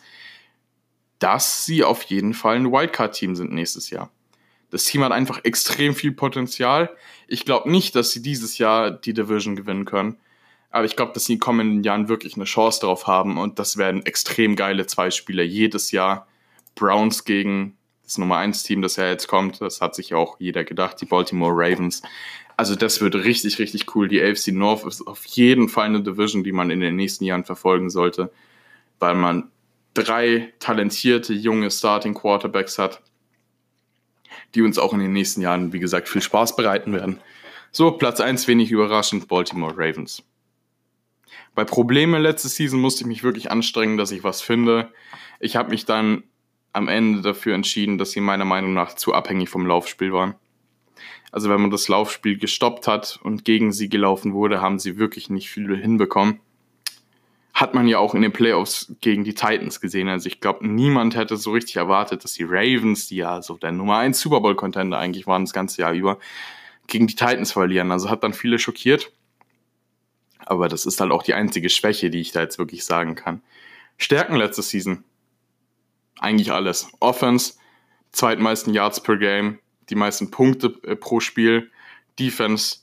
dass 1.21 1.65
sie 1.65 1.85
auf 1.85 2.03
jeden 2.05 2.35
Fall 2.35 2.57
ein 2.57 2.73
Wildcard-Team 2.73 3.37
sind 3.37 3.53
nächstes 3.53 3.91
Jahr. 3.91 4.11
Das 4.71 4.85
Team 4.85 5.05
hat 5.05 5.13
einfach 5.13 5.45
extrem 5.45 5.95
viel 5.95 6.13
Potenzial. 6.13 6.91
Ich 7.29 7.45
glaube 7.45 7.71
nicht, 7.71 7.95
dass 7.95 8.11
sie 8.11 8.23
dieses 8.23 8.59
Jahr 8.59 8.91
die 8.91 9.15
Division 9.15 9.55
gewinnen 9.55 9.85
können. 9.85 10.17
Aber 10.71 10.85
ich 10.85 10.97
glaube, 10.97 11.13
dass 11.13 11.25
sie 11.25 11.35
in 11.35 11.39
den 11.39 11.43
kommenden 11.43 11.83
Jahren 11.83 12.09
wirklich 12.09 12.37
eine 12.37 12.45
Chance 12.45 12.81
darauf 12.81 13.07
haben 13.07 13.39
und 13.39 13.59
das 13.59 13.77
werden 13.77 14.07
extrem 14.07 14.57
geile 14.57 14.87
zwei 14.87 15.11
Spiele 15.11 15.43
jedes 15.43 15.91
Jahr. 15.91 16.29
Browns 16.77 17.25
gegen 17.25 17.77
das 18.05 18.19
Nummer 18.19 18.39
1 18.39 18.63
Team, 18.63 18.81
das 18.81 18.97
ja 18.97 19.09
jetzt 19.09 19.29
kommt, 19.29 19.61
das 19.61 19.81
hat 19.81 19.95
sich 19.95 20.15
auch 20.15 20.39
jeder 20.39 20.65
gedacht, 20.65 21.01
die 21.01 21.07
Baltimore 21.07 21.53
Ravens. 21.55 22.03
Also 22.57 22.77
das 22.77 23.01
wird 23.01 23.15
richtig, 23.17 23.59
richtig 23.59 23.95
cool. 23.95 24.07
Die 24.07 24.23
AFC 24.23 24.49
North 24.49 24.85
ist 24.85 25.07
auf 25.07 25.25
jeden 25.27 25.69
Fall 25.69 25.87
eine 25.87 26.03
Division, 26.03 26.45
die 26.45 26.53
man 26.53 26.71
in 26.71 26.81
den 26.81 26.95
nächsten 26.95 27.25
Jahren 27.25 27.45
verfolgen 27.45 27.91
sollte, 27.91 28.33
weil 29.01 29.15
man 29.15 29.51
drei 29.95 30.53
talentierte 30.59 31.33
junge 31.33 31.71
Starting 31.71 32.15
Quarterbacks 32.15 32.79
hat, 32.79 33.03
die 34.55 34.63
uns 34.63 34.79
auch 34.79 34.93
in 34.93 35.01
den 35.01 35.13
nächsten 35.13 35.41
Jahren, 35.41 35.73
wie 35.73 35.81
gesagt, 35.81 36.09
viel 36.09 36.23
Spaß 36.23 36.57
bereiten 36.57 36.93
werden. 36.93 37.21
So, 37.73 37.93
Platz 37.93 38.21
1 38.21 38.49
wenig 38.49 38.71
überraschend, 38.71 39.29
Baltimore 39.29 39.75
Ravens. 39.77 40.23
Bei 41.55 41.65
Probleme 41.65 42.19
letzte 42.19 42.49
Season 42.49 42.81
musste 42.81 43.03
ich 43.03 43.07
mich 43.07 43.23
wirklich 43.23 43.51
anstrengen, 43.51 43.97
dass 43.97 44.13
ich 44.13 44.25
was 44.25 44.41
finde. 44.41 44.93
Ich 45.39 45.57
habe 45.57 45.71
mich 45.71 45.85
dann 45.85 46.25
am 46.73 46.89
Ende 46.89 47.23
dafür 47.23 47.55
entschieden, 47.55 47.99
dass 47.99 48.13
sie 48.13 48.21
meiner 48.21 48.45
Meinung 48.45 48.75
nach 48.75 48.95
zu 48.95 49.15
abhängig 49.15 49.49
vom 49.49 49.67
Laufspiel 49.67 50.13
waren. 50.13 50.35
Also 51.33 51.49
wenn 51.49 51.61
man 51.61 51.71
das 51.71 51.89
Laufspiel 51.89 52.39
gestoppt 52.39 52.87
hat 52.87 53.19
und 53.23 53.45
gegen 53.45 53.73
sie 53.73 53.89
gelaufen 53.89 54.33
wurde, 54.33 54.61
haben 54.61 54.79
sie 54.79 54.99
wirklich 54.99 55.31
nicht 55.31 55.51
viel 55.51 55.77
hinbekommen. 55.77 56.41
Hat 57.53 57.75
man 57.75 57.89
ja 57.89 57.99
auch 57.99 58.15
in 58.15 58.23
den 58.23 58.33
Playoffs 58.33 58.95
gegen 59.01 59.25
die 59.25 59.35
Titans 59.35 59.81
gesehen. 59.81 60.09
Also 60.09 60.29
ich 60.29 60.41
glaube, 60.41 60.67
niemand 60.67 61.17
hätte 61.17 61.37
so 61.37 61.53
richtig 61.53 61.77
erwartet, 61.77 62.25
dass 62.25 62.35
die 62.35 62.45
Ravens, 62.45 63.09
die 63.09 63.17
ja 63.17 63.43
so 63.43 63.57
der 63.57 63.73
Nummer 63.73 63.99
1 63.99 64.21
Super 64.21 64.41
Bowl 64.41 64.55
Contender 64.55 64.99
eigentlich 64.99 65.27
waren 65.27 65.45
das 65.45 65.53
ganze 65.53 65.83
Jahr 65.83 65.93
über, 65.93 66.19
gegen 66.87 67.07
die 67.07 67.17
Titans 67.17 67.53
verlieren. 67.53 67.91
Also 67.91 68.09
hat 68.09 68.23
dann 68.25 68.35
viele 68.35 68.59
schockiert 68.59 69.13
aber 70.51 70.69
das 70.69 70.85
ist 70.85 71.01
halt 71.01 71.13
auch 71.13 71.23
die 71.23 71.35
einzige 71.35 71.71
Schwäche, 71.71 72.11
die 72.11 72.21
ich 72.21 72.33
da 72.33 72.41
jetzt 72.41 72.59
wirklich 72.59 72.85
sagen 72.85 73.15
kann. 73.15 73.41
Stärken 73.99 74.35
letzte 74.35 74.63
Season. 74.63 75.05
Eigentlich 76.19 76.51
alles. 76.51 76.89
Offense, 76.99 77.55
zweitmeisten 78.11 78.75
Yards 78.75 79.01
per 79.01 79.17
Game, 79.17 79.61
die 79.91 79.95
meisten 79.95 80.33
Punkte 80.33 80.75
äh, 80.83 80.97
pro 80.97 81.21
Spiel. 81.21 81.71
Defense, 82.19 82.79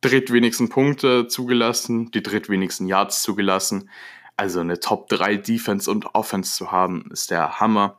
drittwenigsten 0.00 0.68
Punkte 0.68 1.26
zugelassen, 1.28 2.10
die 2.10 2.22
drittwenigsten 2.22 2.86
Yards 2.86 3.22
zugelassen. 3.22 3.90
Also 4.36 4.60
eine 4.60 4.80
Top 4.80 5.08
3 5.08 5.36
Defense 5.36 5.90
und 5.90 6.14
Offense 6.14 6.56
zu 6.56 6.72
haben, 6.72 7.10
ist 7.10 7.30
der 7.30 7.60
Hammer. 7.60 7.98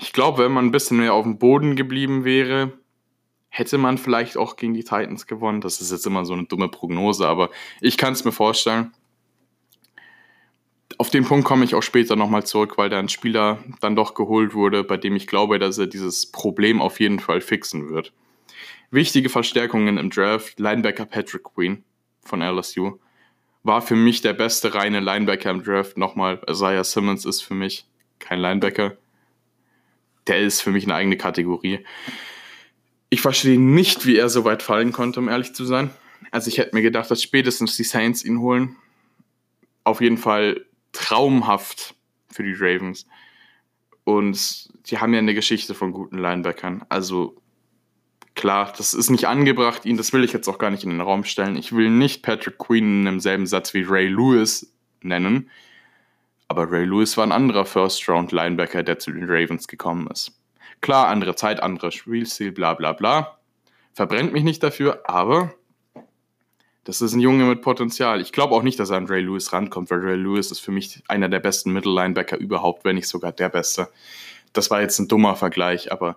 Ich 0.00 0.12
glaube, 0.12 0.44
wenn 0.44 0.52
man 0.52 0.66
ein 0.66 0.70
bisschen 0.70 0.98
mehr 0.98 1.14
auf 1.14 1.24
dem 1.24 1.38
Boden 1.38 1.76
geblieben 1.76 2.24
wäre, 2.24 2.72
hätte 3.48 3.78
man 3.78 3.98
vielleicht 3.98 4.36
auch 4.36 4.56
gegen 4.56 4.74
die 4.74 4.84
Titans 4.84 5.26
gewonnen. 5.26 5.60
Das 5.60 5.80
ist 5.80 5.90
jetzt 5.90 6.06
immer 6.06 6.24
so 6.24 6.32
eine 6.32 6.44
dumme 6.44 6.68
Prognose, 6.68 7.26
aber 7.26 7.50
ich 7.80 7.98
kann 7.98 8.12
es 8.12 8.24
mir 8.24 8.32
vorstellen. 8.32 8.92
Auf 10.98 11.10
den 11.10 11.24
Punkt 11.24 11.44
komme 11.44 11.64
ich 11.64 11.74
auch 11.74 11.82
später 11.82 12.14
nochmal 12.14 12.44
zurück, 12.44 12.78
weil 12.78 12.90
da 12.90 12.98
ein 12.98 13.08
Spieler 13.08 13.58
dann 13.80 13.96
doch 13.96 14.14
geholt 14.14 14.54
wurde, 14.54 14.84
bei 14.84 14.96
dem 14.96 15.16
ich 15.16 15.26
glaube, 15.26 15.58
dass 15.58 15.78
er 15.78 15.86
dieses 15.86 16.30
Problem 16.30 16.80
auf 16.80 17.00
jeden 17.00 17.18
Fall 17.18 17.40
fixen 17.40 17.88
wird. 17.88 18.12
Wichtige 18.92 19.28
Verstärkungen 19.28 19.98
im 19.98 20.10
Draft, 20.10 20.58
Linebacker 20.58 21.06
Patrick 21.06 21.44
Queen 21.44 21.84
von 22.24 22.42
LSU. 22.42 22.98
War 23.62 23.82
für 23.82 23.94
mich 23.94 24.20
der 24.20 24.32
beste 24.32 24.74
reine 24.74 24.98
Linebacker 24.98 25.50
im 25.50 25.62
Draft. 25.62 25.96
Nochmal, 25.96 26.40
Isaiah 26.48 26.82
Simmons 26.82 27.24
ist 27.24 27.42
für 27.42 27.54
mich 27.54 27.86
kein 28.18 28.40
Linebacker. 28.40 28.96
Der 30.26 30.38
ist 30.38 30.60
für 30.60 30.70
mich 30.70 30.84
eine 30.84 30.96
eigene 30.96 31.16
Kategorie. 31.16 31.84
Ich 33.10 33.20
verstehe 33.20 33.60
nicht, 33.60 34.06
wie 34.06 34.16
er 34.16 34.28
so 34.28 34.44
weit 34.44 34.62
fallen 34.62 34.92
konnte, 34.92 35.20
um 35.20 35.28
ehrlich 35.28 35.54
zu 35.54 35.64
sein. 35.64 35.90
Also 36.32 36.48
ich 36.48 36.58
hätte 36.58 36.74
mir 36.74 36.82
gedacht, 36.82 37.10
dass 37.10 37.22
spätestens 37.22 37.76
die 37.76 37.84
Saints 37.84 38.24
ihn 38.24 38.40
holen. 38.40 38.76
Auf 39.84 40.00
jeden 40.00 40.18
Fall 40.18 40.66
traumhaft 40.92 41.94
für 42.28 42.42
die 42.42 42.54
Ravens. 42.54 43.06
Und 44.02 44.68
die 44.90 44.98
haben 44.98 45.12
ja 45.12 45.20
eine 45.20 45.34
Geschichte 45.34 45.74
von 45.74 45.92
guten 45.92 46.18
Linebackern. 46.18 46.84
Also 46.88 47.39
klar, 48.34 48.72
das 48.76 48.94
ist 48.94 49.10
nicht 49.10 49.26
angebracht, 49.26 49.84
ihn, 49.84 49.96
das 49.96 50.12
will 50.12 50.24
ich 50.24 50.32
jetzt 50.32 50.48
auch 50.48 50.58
gar 50.58 50.70
nicht 50.70 50.84
in 50.84 50.90
den 50.90 51.00
Raum 51.00 51.24
stellen. 51.24 51.56
Ich 51.56 51.72
will 51.72 51.90
nicht 51.90 52.22
Patrick 52.22 52.58
Queen 52.58 53.00
in 53.00 53.04
demselben 53.04 53.46
Satz 53.46 53.74
wie 53.74 53.82
Ray 53.82 54.08
Lewis 54.08 54.72
nennen. 55.02 55.50
Aber 56.48 56.70
Ray 56.70 56.84
Lewis 56.84 57.16
war 57.16 57.24
ein 57.24 57.32
anderer 57.32 57.64
First-Round-Linebacker, 57.64 58.82
der 58.82 58.98
zu 58.98 59.12
den 59.12 59.30
Ravens 59.30 59.68
gekommen 59.68 60.08
ist. 60.08 60.32
Klar, 60.80 61.08
andere 61.08 61.36
Zeit, 61.36 61.62
anderer 61.62 61.90
Spielstil, 61.90 62.52
bla 62.52 62.74
bla 62.74 62.92
bla. 62.92 63.38
Verbrennt 63.92 64.32
mich 64.32 64.44
nicht 64.44 64.62
dafür, 64.62 65.02
aber 65.04 65.54
das 66.84 67.02
ist 67.02 67.12
ein 67.12 67.20
Junge 67.20 67.44
mit 67.44 67.62
Potenzial. 67.62 68.20
Ich 68.20 68.32
glaube 68.32 68.54
auch 68.54 68.62
nicht, 68.62 68.80
dass 68.80 68.90
er 68.90 68.96
an 68.96 69.06
Ray 69.06 69.20
Lewis 69.20 69.52
rankommt, 69.52 69.90
weil 69.90 70.00
Ray 70.00 70.16
Lewis 70.16 70.50
ist 70.50 70.60
für 70.60 70.72
mich 70.72 71.02
einer 71.06 71.28
der 71.28 71.40
besten 71.40 71.72
Mittellinebacker 71.72 72.38
überhaupt, 72.38 72.84
wenn 72.84 72.96
nicht 72.96 73.08
sogar 73.08 73.32
der 73.32 73.50
beste. 73.50 73.88
Das 74.52 74.70
war 74.70 74.80
jetzt 74.80 74.98
ein 74.98 75.06
dummer 75.06 75.36
Vergleich, 75.36 75.92
aber 75.92 76.16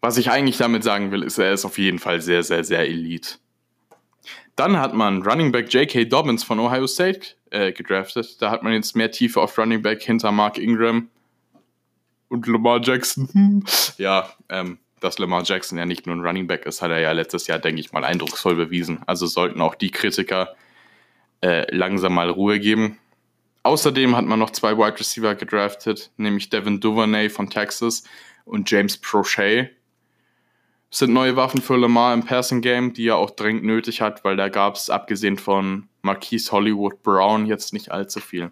was 0.00 0.16
ich 0.16 0.30
eigentlich 0.30 0.56
damit 0.56 0.84
sagen 0.84 1.10
will, 1.10 1.22
ist, 1.22 1.38
er 1.38 1.52
ist 1.52 1.64
auf 1.64 1.78
jeden 1.78 1.98
Fall 1.98 2.20
sehr, 2.20 2.42
sehr, 2.42 2.64
sehr 2.64 2.86
elite. 2.88 3.38
Dann 4.56 4.78
hat 4.78 4.94
man 4.94 5.22
Running 5.22 5.52
Back 5.52 5.72
J.K. 5.72 6.06
Dobbins 6.06 6.42
von 6.42 6.58
Ohio 6.58 6.86
State 6.86 7.36
äh, 7.50 7.72
gedraftet. 7.72 8.40
Da 8.42 8.50
hat 8.50 8.62
man 8.62 8.72
jetzt 8.72 8.96
mehr 8.96 9.10
Tiefe 9.10 9.40
auf 9.40 9.56
Running 9.56 9.82
Back 9.82 10.02
hinter 10.02 10.32
Mark 10.32 10.58
Ingram 10.58 11.08
und 12.28 12.46
Lamar 12.46 12.80
Jackson. 12.82 13.64
ja, 13.98 14.30
ähm, 14.48 14.78
dass 15.00 15.18
Lamar 15.18 15.42
Jackson 15.44 15.78
ja 15.78 15.86
nicht 15.86 16.06
nur 16.06 16.16
ein 16.16 16.24
Running 16.24 16.46
Back 16.46 16.66
ist, 16.66 16.82
hat 16.82 16.90
er 16.90 16.98
ja 16.98 17.12
letztes 17.12 17.46
Jahr, 17.46 17.58
denke 17.58 17.80
ich 17.80 17.92
mal, 17.92 18.04
eindrucksvoll 18.04 18.56
bewiesen. 18.56 19.00
Also 19.06 19.26
sollten 19.26 19.60
auch 19.60 19.74
die 19.74 19.90
Kritiker 19.90 20.54
äh, 21.40 21.72
langsam 21.74 22.14
mal 22.14 22.30
Ruhe 22.30 22.58
geben. 22.58 22.98
Außerdem 23.62 24.16
hat 24.16 24.24
man 24.24 24.38
noch 24.38 24.50
zwei 24.50 24.76
Wide 24.76 24.98
Receiver 24.98 25.34
gedraftet, 25.34 26.10
nämlich 26.16 26.48
Devin 26.48 26.80
Duvernay 26.80 27.28
von 27.28 27.50
Texas 27.50 28.04
und 28.44 28.70
James 28.70 28.96
Prochet. 28.96 29.70
Das 30.90 31.00
sind 31.00 31.12
neue 31.12 31.36
Waffen 31.36 31.60
für 31.60 31.76
Lamar 31.76 32.14
im 32.14 32.24
Passing 32.24 32.62
Game, 32.62 32.94
die 32.94 33.08
er 33.08 33.16
auch 33.16 33.30
dringend 33.30 33.64
nötig 33.64 34.00
hat, 34.00 34.24
weil 34.24 34.36
da 34.36 34.48
gab 34.48 34.76
es, 34.76 34.88
abgesehen 34.88 35.36
von 35.36 35.88
Marquise 36.00 36.50
Hollywood 36.50 37.02
Brown, 37.02 37.46
jetzt 37.46 37.72
nicht 37.72 37.90
allzu 37.90 38.20
viel. 38.20 38.50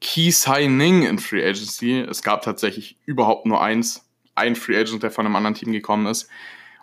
Key 0.00 0.30
Signing 0.30 1.02
in 1.02 1.18
Free 1.18 1.44
Agency. 1.44 2.00
Es 2.00 2.22
gab 2.22 2.42
tatsächlich 2.42 2.96
überhaupt 3.04 3.46
nur 3.46 3.60
eins, 3.60 4.08
ein 4.34 4.54
Free 4.56 4.78
Agent, 4.78 5.02
der 5.02 5.10
von 5.10 5.26
einem 5.26 5.36
anderen 5.36 5.54
Team 5.54 5.72
gekommen 5.72 6.06
ist. 6.06 6.28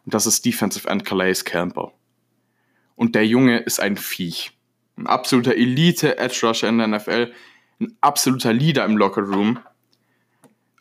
Und 0.06 0.14
das 0.14 0.26
ist 0.28 0.46
Defensive 0.46 0.88
End 0.88 1.06
Calais 1.06 1.44
Campbell. 1.44 1.92
Und 2.96 3.16
der 3.16 3.26
Junge 3.26 3.60
ist 3.60 3.80
ein 3.80 3.98
Viech. 3.98 4.52
Ein 4.98 5.08
absoluter 5.08 5.56
Elite 5.56 6.18
Edge 6.18 6.40
Rusher 6.44 6.70
in 6.70 6.78
der 6.78 6.88
NFL. 6.88 7.34
Ein 7.80 7.98
absoluter 8.02 8.54
Leader 8.54 8.86
im 8.86 8.98
Locker 8.98 9.22
Room. 9.22 9.60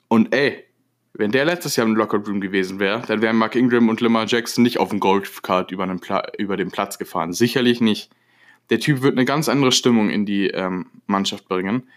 Und 0.09 0.35
ey, 0.35 0.64
wenn 1.17 1.31
der 1.31 1.45
letztes 1.45 1.77
Jahr 1.77 1.87
im 1.87 1.95
Locker 1.95 2.19
Room 2.19 2.41
gewesen 2.41 2.81
wäre, 2.81 3.03
dann 3.07 3.23
wären 3.23 3.37
Mark 3.37 3.55
Ingram 3.55 3.89
und 3.89 4.01
Lamar 4.01 4.27
Jackson 4.27 4.65
nicht 4.65 4.79
auf 4.79 4.91
dem 4.91 4.99
Goldcard 4.99 5.71
über, 5.71 5.97
über 6.39 6.57
den 6.57 6.71
Platz 6.73 6.99
gefahren. 6.99 7.33
Sicherlich 7.33 7.81
nicht. 7.81 8.11
Der 8.71 8.81
Typ 8.81 9.03
wird 9.03 9.13
eine 9.13 9.25
ganz 9.25 9.49
andere 9.49 9.71
Stimmung 9.71 10.11
in 10.11 10.27
die 10.27 10.49
ähm, 10.49 10.87
Mannschaft 11.07 11.49
bringen 11.49 11.89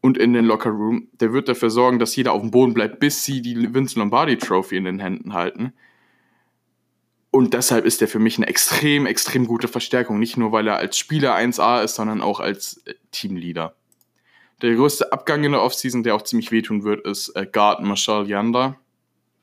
und 0.00 0.16
in 0.16 0.32
den 0.32 0.44
Locker 0.44 0.70
Room. 0.70 1.08
Der 1.20 1.32
wird 1.32 1.48
dafür 1.48 1.70
sorgen, 1.70 1.98
dass 1.98 2.14
jeder 2.14 2.32
auf 2.32 2.40
dem 2.40 2.52
Boden 2.52 2.72
bleibt, 2.72 3.00
bis 3.00 3.24
sie 3.24 3.42
die 3.42 3.74
Vince 3.74 3.98
Lombardi 3.98 4.36
Trophy 4.36 4.76
in 4.76 4.84
den 4.84 5.00
Händen 5.00 5.32
halten. 5.32 5.72
Und 7.32 7.54
deshalb 7.54 7.84
ist 7.84 8.00
er 8.00 8.08
für 8.08 8.18
mich 8.18 8.36
eine 8.36 8.46
extrem, 8.46 9.06
extrem 9.06 9.46
gute 9.46 9.66
Verstärkung. 9.66 10.18
Nicht 10.20 10.36
nur, 10.36 10.52
weil 10.52 10.68
er 10.68 10.76
als 10.76 10.98
Spieler 10.98 11.34
1A 11.34 11.82
ist, 11.82 11.96
sondern 11.96 12.20
auch 12.20 12.38
als 12.38 12.82
äh, 12.84 12.94
Teamleader. 13.10 13.74
Der 14.62 14.76
größte 14.76 15.12
Abgang 15.12 15.42
in 15.42 15.52
der 15.52 15.62
Offseason, 15.62 16.04
der 16.04 16.14
auch 16.14 16.22
ziemlich 16.22 16.52
wehtun 16.52 16.84
wird, 16.84 17.04
ist 17.04 17.30
äh, 17.30 17.46
Guard 17.50 17.82
Marshall 17.82 18.28
Yanda. 18.28 18.76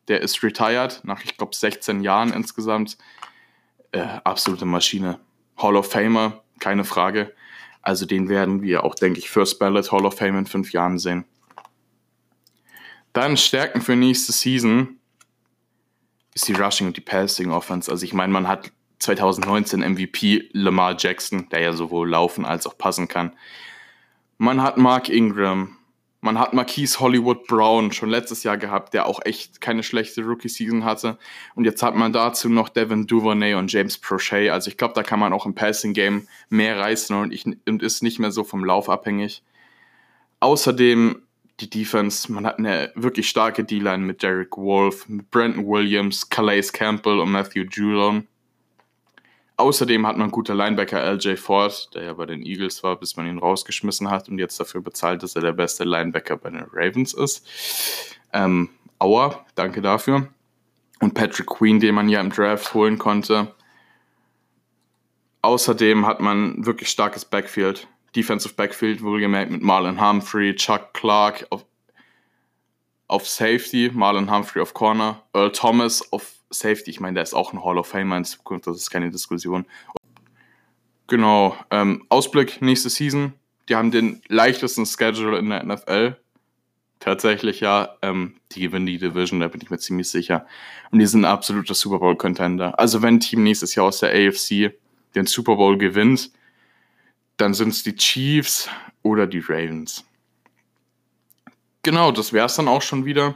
Der 0.07 0.21
ist 0.21 0.41
retired 0.43 1.01
nach, 1.03 1.23
ich 1.23 1.37
glaube, 1.37 1.53
16 1.53 2.01
Jahren 2.01 2.31
insgesamt. 2.31 2.97
Äh, 3.91 3.99
absolute 4.23 4.65
Maschine. 4.65 5.19
Hall 5.57 5.75
of 5.75 5.91
Famer, 5.91 6.41
keine 6.59 6.85
Frage. 6.85 7.33
Also 7.81 8.05
den 8.05 8.29
werden 8.29 8.61
wir 8.61 8.83
auch, 8.85 8.95
denke 8.95 9.19
ich, 9.19 9.29
First 9.29 9.59
Ballot 9.59 9.91
Hall 9.91 10.05
of 10.05 10.15
Fame 10.15 10.39
in 10.39 10.45
fünf 10.45 10.71
Jahren 10.71 10.97
sehen. 10.99 11.25
Dann 13.11 13.35
Stärken 13.35 13.81
für 13.81 13.95
nächste 13.95 14.31
Season 14.31 14.99
ist 16.33 16.47
die 16.47 16.53
Rushing 16.53 16.87
und 16.87 16.95
die 16.95 17.01
Passing 17.01 17.51
Offense. 17.51 17.91
Also 17.91 18.05
ich 18.05 18.13
meine, 18.13 18.31
man 18.31 18.47
hat 18.47 18.71
2019 18.99 19.81
MVP 19.81 20.49
Lamar 20.53 20.95
Jackson, 20.97 21.49
der 21.49 21.61
ja 21.61 21.73
sowohl 21.73 22.09
laufen 22.09 22.45
als 22.45 22.67
auch 22.67 22.77
passen 22.77 23.07
kann. 23.07 23.33
Man 24.39 24.63
hat 24.63 24.77
Mark 24.77 25.09
Ingram, 25.09 25.77
man 26.21 26.39
hat 26.39 26.53
Marquise 26.53 26.99
Hollywood 26.99 27.45
Brown 27.47 27.91
schon 27.91 28.09
letztes 28.09 28.43
Jahr 28.43 28.57
gehabt, 28.57 28.93
der 28.93 29.05
auch 29.05 29.19
echt 29.25 29.59
keine 29.61 29.83
schlechte 29.83 30.23
Rookie-Season 30.23 30.83
hatte. 30.83 31.17
Und 31.55 31.65
jetzt 31.65 31.83
hat 31.83 31.95
man 31.95 32.11
dazu 32.11 32.49
noch 32.49 32.69
Devin 32.69 33.05
Duvernay 33.05 33.55
und 33.55 33.71
James 33.71 33.97
Prochet. 33.97 34.49
Also 34.49 34.69
ich 34.69 34.77
glaube, 34.77 34.93
da 34.93 35.03
kann 35.03 35.19
man 35.19 35.33
auch 35.33 35.45
im 35.45 35.55
Passing-Game 35.55 36.27
mehr 36.49 36.79
reißen 36.79 37.15
und, 37.15 37.33
ich, 37.33 37.45
und 37.45 37.83
ist 37.83 38.01
nicht 38.01 38.19
mehr 38.19 38.31
so 38.31 38.43
vom 38.45 38.63
Lauf 38.63 38.89
abhängig. 38.89 39.43
Außerdem 40.39 41.21
die 41.59 41.69
Defense, 41.69 42.31
man 42.31 42.45
hat 42.45 42.59
eine 42.59 42.93
wirklich 42.95 43.27
starke 43.27 43.65
D-Line 43.65 44.05
mit 44.05 44.23
Derek 44.23 44.57
Wolf, 44.57 45.09
mit 45.09 45.29
Brandon 45.31 45.67
Williams, 45.67 46.29
Calais 46.29 46.71
Campbell 46.71 47.19
und 47.19 47.31
Matthew 47.31 47.65
Judon. 47.69 48.25
Außerdem 49.59 50.07
hat 50.07 50.15
man 50.15 50.31
gute 50.31 50.53
Linebacker 50.53 51.03
LJ 51.03 51.35
Ford, 51.35 51.93
der 51.93 52.03
ja 52.03 52.13
bei 52.13 52.25
den 52.25 52.45
Eagles 52.45 52.81
war, 52.81 52.95
bis 52.95 53.17
man 53.17 53.27
ihn 53.27 53.39
rausgeschmissen 53.39 54.09
hat 54.09 54.29
und 54.29 54.39
jetzt 54.39 54.57
dafür 54.57 54.79
bezahlt, 54.79 55.21
dass 55.21 55.35
er 55.35 55.41
der 55.41 55.51
beste 55.51 55.83
Linebacker 55.83 56.37
bei 56.37 56.49
den 56.49 56.63
Ravens 56.71 57.13
ist. 57.13 57.45
Ähm, 58.31 58.69
Aua, 58.99 59.45
danke 59.55 59.81
dafür. 59.81 60.29
Und 61.01 61.13
Patrick 61.13 61.47
Queen, 61.47 61.81
den 61.81 61.93
man 61.93 62.07
ja 62.07 62.21
im 62.21 62.29
Draft 62.29 62.73
holen 62.73 62.97
konnte. 62.97 63.53
Außerdem 65.41 66.05
hat 66.05 66.21
man 66.21 66.65
wirklich 66.65 66.87
starkes 66.87 67.25
Backfield. 67.25 67.85
Defensive 68.15 68.53
Backfield, 68.53 69.03
wohlgemerkt 69.03 69.51
mit 69.51 69.61
Marlon 69.61 69.99
Humphrey, 69.99 70.55
Chuck 70.55 70.93
Clark 70.93 71.45
auf, 71.49 71.65
auf 73.09 73.27
Safety, 73.27 73.91
Marlon 73.93 74.33
Humphrey 74.33 74.61
auf 74.61 74.73
Corner, 74.73 75.21
Earl 75.33 75.51
Thomas 75.51 76.13
auf 76.13 76.38
Safety, 76.49 76.89
ich 76.89 76.99
meine, 76.99 77.15
der 77.15 77.23
ist 77.23 77.33
auch 77.33 77.53
ein 77.53 77.63
Hall 77.63 77.77
of 77.77 77.87
Famer 77.87 78.17
in 78.17 78.25
Zukunft, 78.25 78.67
das 78.67 78.77
ist 78.77 78.89
keine 78.89 79.11
Diskussion. 79.11 79.65
Genau, 81.07 81.55
ähm, 81.71 82.05
Ausblick 82.09 82.61
nächste 82.61 82.89
Season. 82.89 83.33
Die 83.67 83.75
haben 83.75 83.91
den 83.91 84.21
leichtesten 84.27 84.85
Schedule 84.85 85.37
in 85.37 85.49
der 85.49 85.63
NFL. 85.63 86.17
Tatsächlich 86.99 87.61
ja, 87.61 87.95
ähm, 88.01 88.35
die 88.51 88.61
gewinnen 88.61 88.85
die 88.85 88.97
Division, 88.97 89.39
da 89.39 89.47
bin 89.47 89.61
ich 89.61 89.69
mir 89.69 89.79
ziemlich 89.79 90.09
sicher. 90.09 90.45
Und 90.91 90.99
die 90.99 91.05
sind 91.05 91.21
ein 91.21 91.31
absoluter 91.31 91.73
Super 91.73 91.99
Bowl-Contender. 91.99 92.77
Also 92.77 93.01
wenn 93.01 93.15
ein 93.15 93.19
Team 93.19 93.43
nächstes 93.43 93.73
Jahr 93.75 93.85
aus 93.85 93.99
der 93.99 94.09
AFC 94.09 94.73
den 95.15 95.25
Super 95.25 95.55
Bowl 95.55 95.77
gewinnt, 95.77 96.31
dann 97.37 97.53
sind 97.53 97.69
es 97.69 97.83
die 97.83 97.95
Chiefs 97.95 98.69
oder 99.01 99.27
die 99.27 99.39
Ravens. 99.39 100.05
Genau, 101.83 102.11
das 102.11 102.33
wäre 102.33 102.47
es 102.47 102.55
dann 102.55 102.67
auch 102.67 102.81
schon 102.81 103.05
wieder 103.05 103.35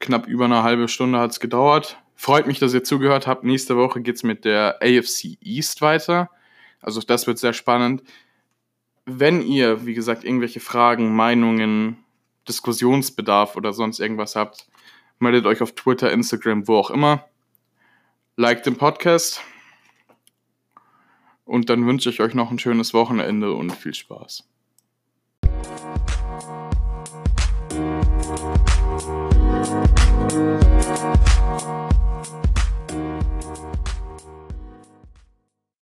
knapp 0.00 0.26
über 0.26 0.46
eine 0.46 0.62
halbe 0.62 0.88
Stunde 0.88 1.18
hat 1.18 1.30
es 1.30 1.40
gedauert. 1.40 1.99
Freut 2.20 2.46
mich, 2.46 2.58
dass 2.58 2.74
ihr 2.74 2.84
zugehört 2.84 3.26
habt. 3.26 3.44
Nächste 3.44 3.78
Woche 3.78 4.02
geht 4.02 4.16
es 4.16 4.22
mit 4.22 4.44
der 4.44 4.76
AFC 4.82 5.38
East 5.40 5.80
weiter. 5.80 6.28
Also 6.82 7.00
das 7.00 7.26
wird 7.26 7.38
sehr 7.38 7.54
spannend. 7.54 8.02
Wenn 9.06 9.40
ihr, 9.40 9.86
wie 9.86 9.94
gesagt, 9.94 10.22
irgendwelche 10.22 10.60
Fragen, 10.60 11.16
Meinungen, 11.16 11.96
Diskussionsbedarf 12.46 13.56
oder 13.56 13.72
sonst 13.72 14.00
irgendwas 14.00 14.36
habt, 14.36 14.68
meldet 15.18 15.46
euch 15.46 15.62
auf 15.62 15.74
Twitter, 15.74 16.12
Instagram, 16.12 16.68
wo 16.68 16.76
auch 16.76 16.90
immer. 16.90 17.24
Like 18.36 18.64
den 18.64 18.76
Podcast. 18.76 19.40
Und 21.46 21.70
dann 21.70 21.86
wünsche 21.86 22.10
ich 22.10 22.20
euch 22.20 22.34
noch 22.34 22.50
ein 22.50 22.58
schönes 22.58 22.92
Wochenende 22.92 23.54
und 23.54 23.74
viel 23.74 23.94
Spaß. 23.94 24.46